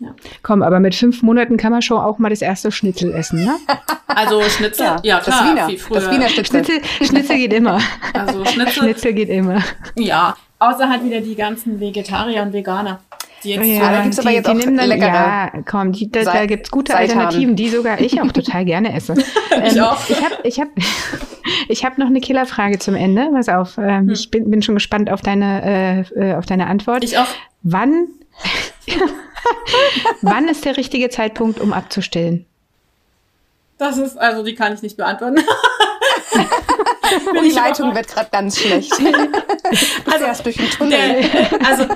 Ja. 0.00 0.14
Komm, 0.42 0.62
aber 0.62 0.80
mit 0.80 0.94
fünf 0.94 1.22
Monaten 1.22 1.56
kann 1.56 1.70
man 1.70 1.80
schon 1.80 1.98
auch 1.98 2.18
mal 2.18 2.28
das 2.28 2.42
erste 2.42 2.72
Schnitzel 2.72 3.12
essen, 3.12 3.44
ne? 3.44 3.56
Also 4.06 4.40
Schnitzel, 4.42 4.84
ja, 4.84 5.00
ja 5.02 5.18
klar, 5.18 5.40
das 5.40 5.50
Wiener, 5.50 5.66
viel 5.66 5.78
früher. 5.78 6.00
Das 6.00 6.10
Wiener 6.10 6.28
Schnitzel. 6.28 6.64
Schnitzel, 6.64 7.06
Schnitzel 7.06 7.36
geht 7.36 7.52
immer. 7.52 7.80
Also 8.12 8.44
Schnitzel, 8.44 8.84
Schnitzel 8.84 9.12
geht 9.12 9.28
immer. 9.28 9.60
Ja, 9.96 10.36
außer 10.60 10.88
halt 10.88 11.04
wieder 11.04 11.20
die 11.20 11.34
ganzen 11.34 11.80
Vegetarier 11.80 12.42
und 12.42 12.52
Veganer. 12.52 13.00
Die 13.44 13.50
jetzt, 13.50 13.66
ja, 13.66 13.90
da 13.90 14.02
gibt's 14.02 14.18
aber 14.18 14.30
die, 14.30 14.36
jetzt 14.36 14.46
die 14.46 14.50
auch 14.50 14.54
nehmen 14.54 14.76
dann, 14.76 14.98
Ja, 14.98 15.52
komm, 15.66 15.92
die, 15.92 16.10
da, 16.10 16.24
da 16.24 16.46
gibt's 16.46 16.70
gute 16.70 16.92
Seitan. 16.92 17.18
Alternativen, 17.18 17.56
die 17.56 17.68
sogar 17.68 18.00
ich 18.00 18.20
auch 18.20 18.32
total 18.32 18.64
gerne 18.64 18.94
esse. 18.94 19.14
ich 19.14 19.76
ähm, 19.76 19.82
auch. 19.82 20.08
Ich 20.08 20.24
habe 20.24 20.34
ich 20.44 20.60
hab, 20.60 20.68
ich 21.68 21.84
hab 21.84 21.98
noch 21.98 22.06
eine 22.06 22.20
Killerfrage 22.20 22.78
zum 22.78 22.94
Ende. 22.94 23.28
Pass 23.32 23.50
auf, 23.50 23.76
ähm, 23.76 24.06
hm. 24.06 24.10
ich 24.10 24.30
bin, 24.30 24.50
bin 24.50 24.62
schon 24.62 24.74
gespannt 24.74 25.10
auf 25.10 25.20
deine, 25.20 26.06
äh, 26.16 26.30
äh 26.30 26.34
auf 26.34 26.46
deine 26.46 26.66
Antwort. 26.66 27.04
Ich 27.04 27.18
auch. 27.18 27.26
Wann, 27.62 28.08
wann 30.22 30.48
ist 30.48 30.64
der 30.64 30.78
richtige 30.78 31.10
Zeitpunkt, 31.10 31.60
um 31.60 31.72
abzustillen? 31.72 32.46
Das 33.76 33.98
ist, 33.98 34.16
also 34.16 34.42
die 34.42 34.54
kann 34.54 34.72
ich 34.72 34.80
nicht 34.80 34.96
beantworten. 34.96 35.40
die 37.44 37.50
Leitung 37.50 37.94
wird 37.94 38.08
gerade 38.08 38.28
ganz 38.30 38.58
schlecht. 38.58 38.92
also, 40.10 40.24
erst 40.24 40.46
durch 40.46 40.56
den 40.56 40.70
Tunnel. 40.70 40.90
Der, 40.98 41.66
also, 41.66 41.86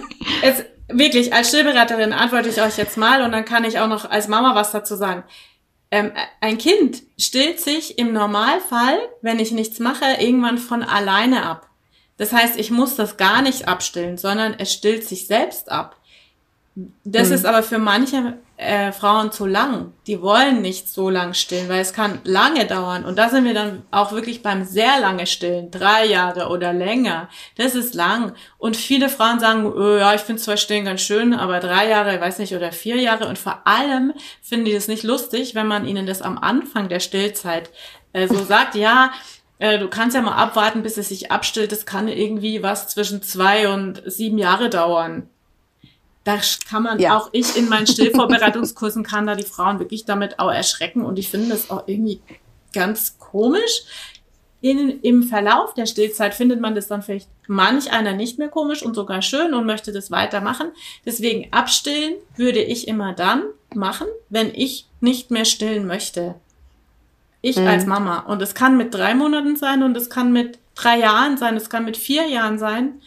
es, 0.43 0.65
wirklich, 0.89 1.33
als 1.33 1.49
Stillberaterin 1.49 2.13
antworte 2.13 2.49
ich 2.49 2.61
euch 2.61 2.77
jetzt 2.77 2.97
mal 2.97 3.23
und 3.23 3.33
dann 3.33 3.45
kann 3.45 3.65
ich 3.65 3.79
auch 3.79 3.89
noch 3.89 4.11
als 4.11 4.29
Mama 4.29 4.55
was 4.55 4.73
dazu 4.73 4.97
sagen. 4.97 5.25
Ähm, 5.91 6.13
ein 6.41 6.59
Kind 6.59 7.03
stillt 7.19 7.61
sich 7.61 7.99
im 7.99 8.13
Normalfall, 8.13 8.99
wenn 9.23 9.39
ich 9.39 9.53
nichts 9.53 9.79
mache, 9.79 10.05
irgendwann 10.19 10.59
von 10.59 10.83
alleine 10.83 11.45
ab. 11.45 11.69
Das 12.19 12.33
heißt, 12.33 12.59
ich 12.59 12.71
muss 12.71 12.97
das 12.97 13.17
gar 13.17 13.43
nicht 13.43 13.69
abstillen, 13.69 14.19
sondern 14.19 14.55
es 14.59 14.73
stillt 14.73 15.05
sich 15.05 15.27
selbst 15.27 15.71
ab. 15.71 15.97
Das 17.05 17.29
mhm. 17.29 17.35
ist 17.35 17.47
aber 17.47 17.63
für 17.63 17.79
manche 17.79 18.39
äh, 18.57 18.93
Frauen 18.93 19.33
zu 19.33 19.47
lang. 19.47 19.93
Die 20.07 20.23
wollen 20.23 20.63
nicht 20.63 20.89
so 20.89 21.11
lang 21.11 21.35
stillen, 21.35 21.69
weil 21.69 21.81
es 21.81 21.93
kann 21.93 22.21
lange 22.23 22.67
dauern. 22.67 23.05
Und 23.05 23.19
da 23.19 23.31
sind 23.31 23.45
wir 23.45 23.55
dann 23.55 23.83
auch 23.91 24.13
wirklich 24.13 24.43
beim 24.43 24.65
sehr 24.65 25.01
lange 25.01 25.27
Stillen, 25.27 25.73
drei 25.73 26.07
Jahre 26.07 26.49
oder 26.49 26.73
länger. 26.73 27.29
Das 27.57 27.75
ist 27.75 27.95
lang. 27.95 28.35
Und 28.59 28.77
viele 28.77 29.09
Frauen 29.09 29.41
sagen, 29.41 29.67
oh, 29.67 29.97
ja, 29.97 30.15
ich 30.15 30.21
finde 30.21 30.41
zwar 30.41 30.57
Stillen 30.57 30.85
ganz 30.85 31.01
schön, 31.01 31.35
aber 31.35 31.59
drei 31.59 31.89
Jahre, 31.89 32.15
ich 32.15 32.21
weiß 32.21 32.39
nicht, 32.39 32.55
oder 32.55 32.71
vier 32.71 32.97
Jahre. 32.97 33.27
Und 33.27 33.39
vor 33.39 33.63
allem 33.65 34.13
finden 34.41 34.67
die 34.67 34.75
das 34.75 34.87
nicht 34.87 35.03
lustig, 35.03 35.57
wenn 35.57 35.67
man 35.67 35.87
ihnen 35.87 36.07
das 36.07 36.23
am 36.23 36.39
Anfang 36.39 36.89
der 36.89 37.01
Stillzeit 37.01 37.71
äh, 38.13 38.29
so 38.29 38.37
sagt, 38.45 38.77
ja, 38.77 39.13
äh, 39.59 39.81
du 39.81 39.89
kannst 39.89 40.15
ja 40.15 40.23
mal 40.23 40.37
abwarten, 40.37 40.83
bis 40.83 40.97
es 40.97 41.09
sich 41.09 41.33
abstillt. 41.33 41.73
Das 41.73 41.87
kann 41.87 42.07
irgendwie 42.07 42.63
was 42.63 42.87
zwischen 42.89 43.23
zwei 43.23 43.69
und 43.69 44.03
sieben 44.07 44.39
Jahre 44.39 44.71
dauern 44.71 45.29
da 46.29 46.39
kann 46.69 46.83
man 46.83 46.99
ja. 46.99 47.17
auch 47.17 47.31
ich 47.33 47.57
in 47.57 47.71
meinen 47.71 47.87
Stillvorbereitungskursen 47.87 49.03
kann 49.03 49.27
da 49.27 49.35
die 49.35 49.45
Frauen 49.45 49.79
wirklich 49.79 50.05
damit 50.05 50.39
auch 50.39 50.53
erschrecken 50.53 51.03
und 51.03 51.19
ich 51.19 51.31
finde 51.31 51.49
das 51.49 51.71
auch 51.71 51.85
irgendwie 51.87 52.21
ganz 52.75 53.17
komisch. 53.19 53.85
In, 54.61 55.01
Im 55.01 55.23
Verlauf 55.23 55.73
der 55.73 55.87
Stillzeit 55.87 56.35
findet 56.35 56.61
man 56.61 56.75
das 56.75 56.87
dann 56.87 57.01
vielleicht 57.01 57.31
manch 57.47 57.93
einer 57.93 58.13
nicht 58.13 58.39
mehr 58.39 58.49
komisch 58.49 58.83
und 58.83 58.95
sogar 58.95 59.23
schön 59.23 59.55
und 59.55 59.65
möchte 59.65 59.91
das 59.91 60.11
weitermachen. 60.11 60.73
Deswegen 61.07 61.51
abstillen 61.51 62.17
würde 62.37 62.61
ich 62.61 62.89
immer 62.89 63.15
dann 63.15 63.45
machen, 63.75 64.09
wenn 64.29 64.53
ich 64.53 64.87
nicht 65.01 65.31
mehr 65.31 65.47
stillen 65.47 65.87
möchte. 65.87 66.35
Ich 67.41 67.57
mhm. 67.57 67.69
als 67.69 67.87
Mama. 67.87 68.19
Und 68.19 68.43
es 68.43 68.55
kann 68.55 68.77
mit 68.77 68.93
drei 68.93 69.15
Monaten 69.15 69.57
sein 69.57 69.83
und 69.83 69.97
es 69.97 70.11
kann 70.11 70.33
mit 70.33 70.59
drei 70.75 70.99
Jahren 70.99 71.39
sein, 71.39 71.57
es 71.57 71.71
kann 71.71 71.87
mit 71.87 71.97
vier 71.97 72.27
Jahren 72.27 72.59
sein. 72.59 73.01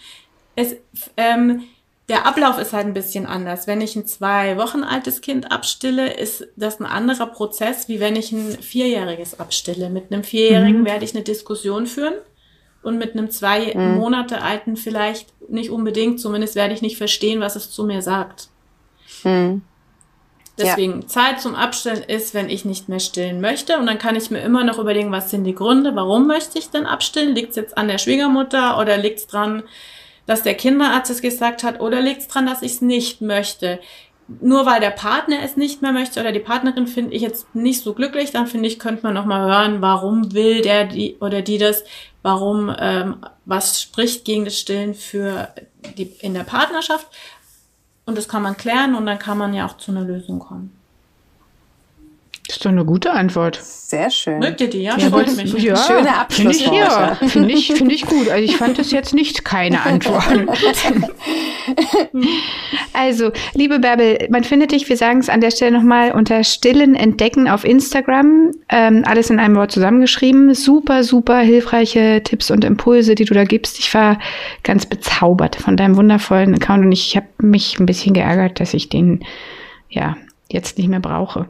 Es, 0.55 0.75
ähm, 1.17 1.65
der 2.11 2.25
Ablauf 2.27 2.57
ist 2.57 2.73
halt 2.73 2.87
ein 2.87 2.93
bisschen 2.93 3.25
anders. 3.25 3.67
Wenn 3.67 3.79
ich 3.79 3.95
ein 3.95 4.05
zwei 4.05 4.57
Wochen 4.57 4.83
altes 4.83 5.21
Kind 5.21 5.49
abstille, 5.49 6.11
ist 6.13 6.45
das 6.57 6.81
ein 6.81 6.85
anderer 6.85 7.27
Prozess, 7.27 7.87
wie 7.87 8.01
wenn 8.01 8.17
ich 8.17 8.33
ein 8.33 8.51
vierjähriges 8.61 9.39
abstille. 9.39 9.89
Mit 9.89 10.11
einem 10.11 10.25
Vierjährigen 10.25 10.81
mhm. 10.81 10.85
werde 10.85 11.05
ich 11.05 11.15
eine 11.15 11.23
Diskussion 11.23 11.87
führen 11.87 12.15
und 12.83 12.97
mit 12.97 13.13
einem 13.13 13.31
zwei 13.31 13.73
mhm. 13.73 13.95
Monate 13.95 14.41
alten 14.41 14.75
vielleicht 14.75 15.29
nicht 15.49 15.69
unbedingt. 15.69 16.19
Zumindest 16.19 16.55
werde 16.55 16.73
ich 16.73 16.81
nicht 16.81 16.97
verstehen, 16.97 17.39
was 17.39 17.55
es 17.55 17.71
zu 17.71 17.85
mir 17.85 18.01
sagt. 18.01 18.49
Mhm. 19.23 19.61
Deswegen 20.57 21.03
ja. 21.03 21.07
Zeit 21.07 21.39
zum 21.39 21.55
Abstellen 21.55 22.03
ist, 22.03 22.33
wenn 22.33 22.49
ich 22.49 22.65
nicht 22.65 22.89
mehr 22.89 22.99
stillen 22.99 23.39
möchte. 23.39 23.79
Und 23.79 23.85
dann 23.85 23.99
kann 23.99 24.17
ich 24.17 24.29
mir 24.29 24.41
immer 24.41 24.65
noch 24.65 24.79
überlegen, 24.79 25.13
was 25.13 25.29
sind 25.29 25.45
die 25.45 25.55
Gründe, 25.55 25.95
warum 25.95 26.27
möchte 26.27 26.59
ich 26.59 26.69
denn 26.69 26.85
abstillen? 26.85 27.33
Liegt 27.33 27.51
es 27.51 27.55
jetzt 27.55 27.77
an 27.77 27.87
der 27.87 27.99
Schwiegermutter 27.99 28.77
oder 28.77 28.97
liegt 28.97 29.19
es 29.19 29.27
dran, 29.27 29.63
dass 30.25 30.43
der 30.43 30.55
Kinderarzt 30.55 31.11
es 31.11 31.21
gesagt 31.21 31.63
hat 31.63 31.79
oder 31.81 32.01
liegt 32.01 32.21
es 32.21 32.27
daran, 32.27 32.45
dass 32.45 32.61
ich 32.61 32.73
es 32.73 32.81
nicht 32.81 33.21
möchte? 33.21 33.79
Nur 34.39 34.65
weil 34.65 34.79
der 34.79 34.91
Partner 34.91 35.37
es 35.43 35.57
nicht 35.57 35.81
mehr 35.81 35.91
möchte 35.91 36.19
oder 36.19 36.31
die 36.31 36.39
Partnerin 36.39 36.87
finde 36.87 37.13
ich 37.13 37.21
jetzt 37.21 37.53
nicht 37.53 37.81
so 37.81 37.93
glücklich, 37.93 38.31
dann 38.31 38.47
finde 38.47 38.67
ich, 38.67 38.79
könnte 38.79 39.03
man 39.03 39.13
noch 39.13 39.25
mal 39.25 39.49
hören, 39.49 39.81
warum 39.81 40.33
will 40.33 40.61
der 40.61 40.85
die 40.85 41.17
oder 41.19 41.41
die 41.41 41.57
das, 41.57 41.83
warum, 42.21 42.73
ähm, 42.79 43.17
was 43.45 43.81
spricht 43.81 44.23
gegen 44.23 44.45
das 44.45 44.57
Stillen 44.57 44.93
für 44.93 45.49
die 45.97 46.03
in 46.21 46.33
der 46.33 46.43
Partnerschaft. 46.43 47.07
Und 48.05 48.17
das 48.17 48.27
kann 48.27 48.41
man 48.41 48.57
klären 48.57 48.95
und 48.95 49.05
dann 49.05 49.19
kann 49.19 49.37
man 49.37 49.53
ja 49.53 49.65
auch 49.65 49.77
zu 49.77 49.91
einer 49.91 50.01
Lösung 50.01 50.39
kommen. 50.39 50.80
Das 52.51 52.57
ist 52.57 52.65
doch 52.65 52.71
eine 52.71 52.83
gute 52.83 53.11
Antwort. 53.11 53.61
Sehr 53.63 54.09
schön. 54.09 54.39
Mögt 54.39 54.59
ihr 54.59 54.69
die? 54.69 54.81
Ja, 54.81 54.97
ja 54.97 55.07
freut 55.07 55.33
mich. 55.37 55.53
Ja, 55.53 55.77
Schöne 55.77 56.17
Abschluss. 56.17 56.57
Finde 56.61 56.75
ich, 56.75 56.79
ja, 56.79 57.15
finde 57.15 57.53
ich, 57.53 57.71
find 57.71 57.91
ich 57.93 58.05
gut. 58.05 58.27
Also 58.27 58.43
ich 58.43 58.57
fand 58.57 58.77
es 58.77 58.91
jetzt 58.91 59.13
nicht 59.13 59.45
keine 59.45 59.85
Antwort. 59.85 60.25
also, 62.93 63.31
liebe 63.53 63.79
Bärbel, 63.79 64.27
man 64.29 64.43
findet 64.43 64.73
dich, 64.73 64.89
wir 64.89 64.97
sagen 64.97 65.19
es 65.19 65.29
an 65.29 65.39
der 65.39 65.51
Stelle 65.51 65.71
nochmal, 65.71 66.11
unter 66.11 66.43
Stillen 66.43 66.93
Entdecken 66.93 67.47
auf 67.47 67.63
Instagram. 67.63 68.51
Ähm, 68.67 69.03
alles 69.05 69.29
in 69.29 69.39
einem 69.39 69.55
Wort 69.55 69.71
zusammengeschrieben. 69.71 70.53
Super, 70.53 71.05
super 71.05 71.39
hilfreiche 71.39 72.21
Tipps 72.21 72.51
und 72.51 72.65
Impulse, 72.65 73.15
die 73.15 73.23
du 73.23 73.33
da 73.33 73.45
gibst. 73.45 73.79
Ich 73.79 73.93
war 73.93 74.19
ganz 74.63 74.85
bezaubert 74.85 75.55
von 75.55 75.77
deinem 75.77 75.95
wundervollen 75.95 76.55
Account 76.55 76.83
und 76.83 76.91
ich 76.91 77.15
habe 77.15 77.27
mich 77.37 77.79
ein 77.79 77.85
bisschen 77.85 78.13
geärgert, 78.13 78.59
dass 78.59 78.73
ich 78.73 78.89
den 78.89 79.23
ja, 79.87 80.17
jetzt 80.51 80.77
nicht 80.77 80.87
mehr 80.87 80.99
brauche. 80.99 81.47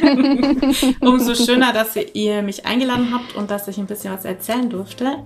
Umso 1.00 1.34
schöner, 1.34 1.72
dass 1.72 1.96
ihr 2.14 2.42
mich 2.42 2.66
eingeladen 2.66 3.12
habt 3.12 3.34
und 3.36 3.50
dass 3.50 3.68
ich 3.68 3.78
ein 3.78 3.86
bisschen 3.86 4.12
was 4.12 4.24
erzählen 4.24 4.68
durfte. 4.68 5.18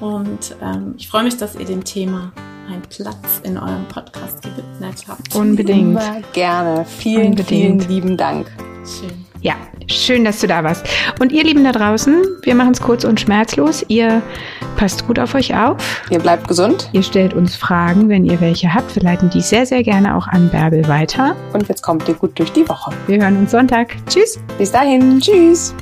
Und 0.00 0.56
ähm, 0.62 0.94
ich 0.98 1.08
freue 1.08 1.24
mich, 1.24 1.36
dass 1.36 1.54
ihr 1.56 1.64
dem 1.64 1.84
Thema 1.84 2.32
einen 2.68 2.82
Platz 2.82 3.40
in 3.42 3.56
eurem 3.56 3.86
Podcast 3.88 4.42
gewidmet 4.42 5.04
habt. 5.06 5.34
Unbedingt. 5.34 6.00
Immer 6.00 6.20
gerne. 6.32 6.84
Vielen, 6.84 7.30
Unbedingt. 7.30 7.48
vielen 7.48 7.78
lieben 7.88 8.16
Dank. 8.16 8.50
Schön. 8.84 9.25
Ja, 9.40 9.54
schön, 9.86 10.24
dass 10.24 10.40
du 10.40 10.46
da 10.46 10.64
warst. 10.64 10.86
Und 11.20 11.32
ihr 11.32 11.44
Lieben 11.44 11.64
da 11.64 11.72
draußen, 11.72 12.22
wir 12.42 12.54
machen 12.54 12.72
es 12.72 12.80
kurz 12.80 13.04
und 13.04 13.20
schmerzlos. 13.20 13.84
Ihr 13.88 14.22
passt 14.76 15.06
gut 15.06 15.18
auf 15.18 15.34
euch 15.34 15.54
auf. 15.54 16.02
Ihr 16.10 16.18
bleibt 16.18 16.48
gesund. 16.48 16.88
Ihr 16.92 17.02
stellt 17.02 17.34
uns 17.34 17.56
Fragen, 17.56 18.08
wenn 18.08 18.24
ihr 18.24 18.40
welche 18.40 18.72
habt. 18.72 18.94
Wir 18.94 19.02
leiten 19.02 19.30
die 19.30 19.40
sehr, 19.40 19.66
sehr 19.66 19.82
gerne 19.82 20.16
auch 20.16 20.26
an 20.26 20.48
Bärbel 20.50 20.86
weiter. 20.88 21.36
Und 21.52 21.68
jetzt 21.68 21.82
kommt 21.82 22.08
ihr 22.08 22.14
gut 22.14 22.38
durch 22.38 22.52
die 22.52 22.68
Woche. 22.68 22.92
Wir 23.06 23.22
hören 23.22 23.36
uns 23.36 23.50
Sonntag. 23.50 23.96
Tschüss. 24.08 24.38
Bis 24.58 24.72
dahin. 24.72 25.20
Tschüss. 25.20 25.74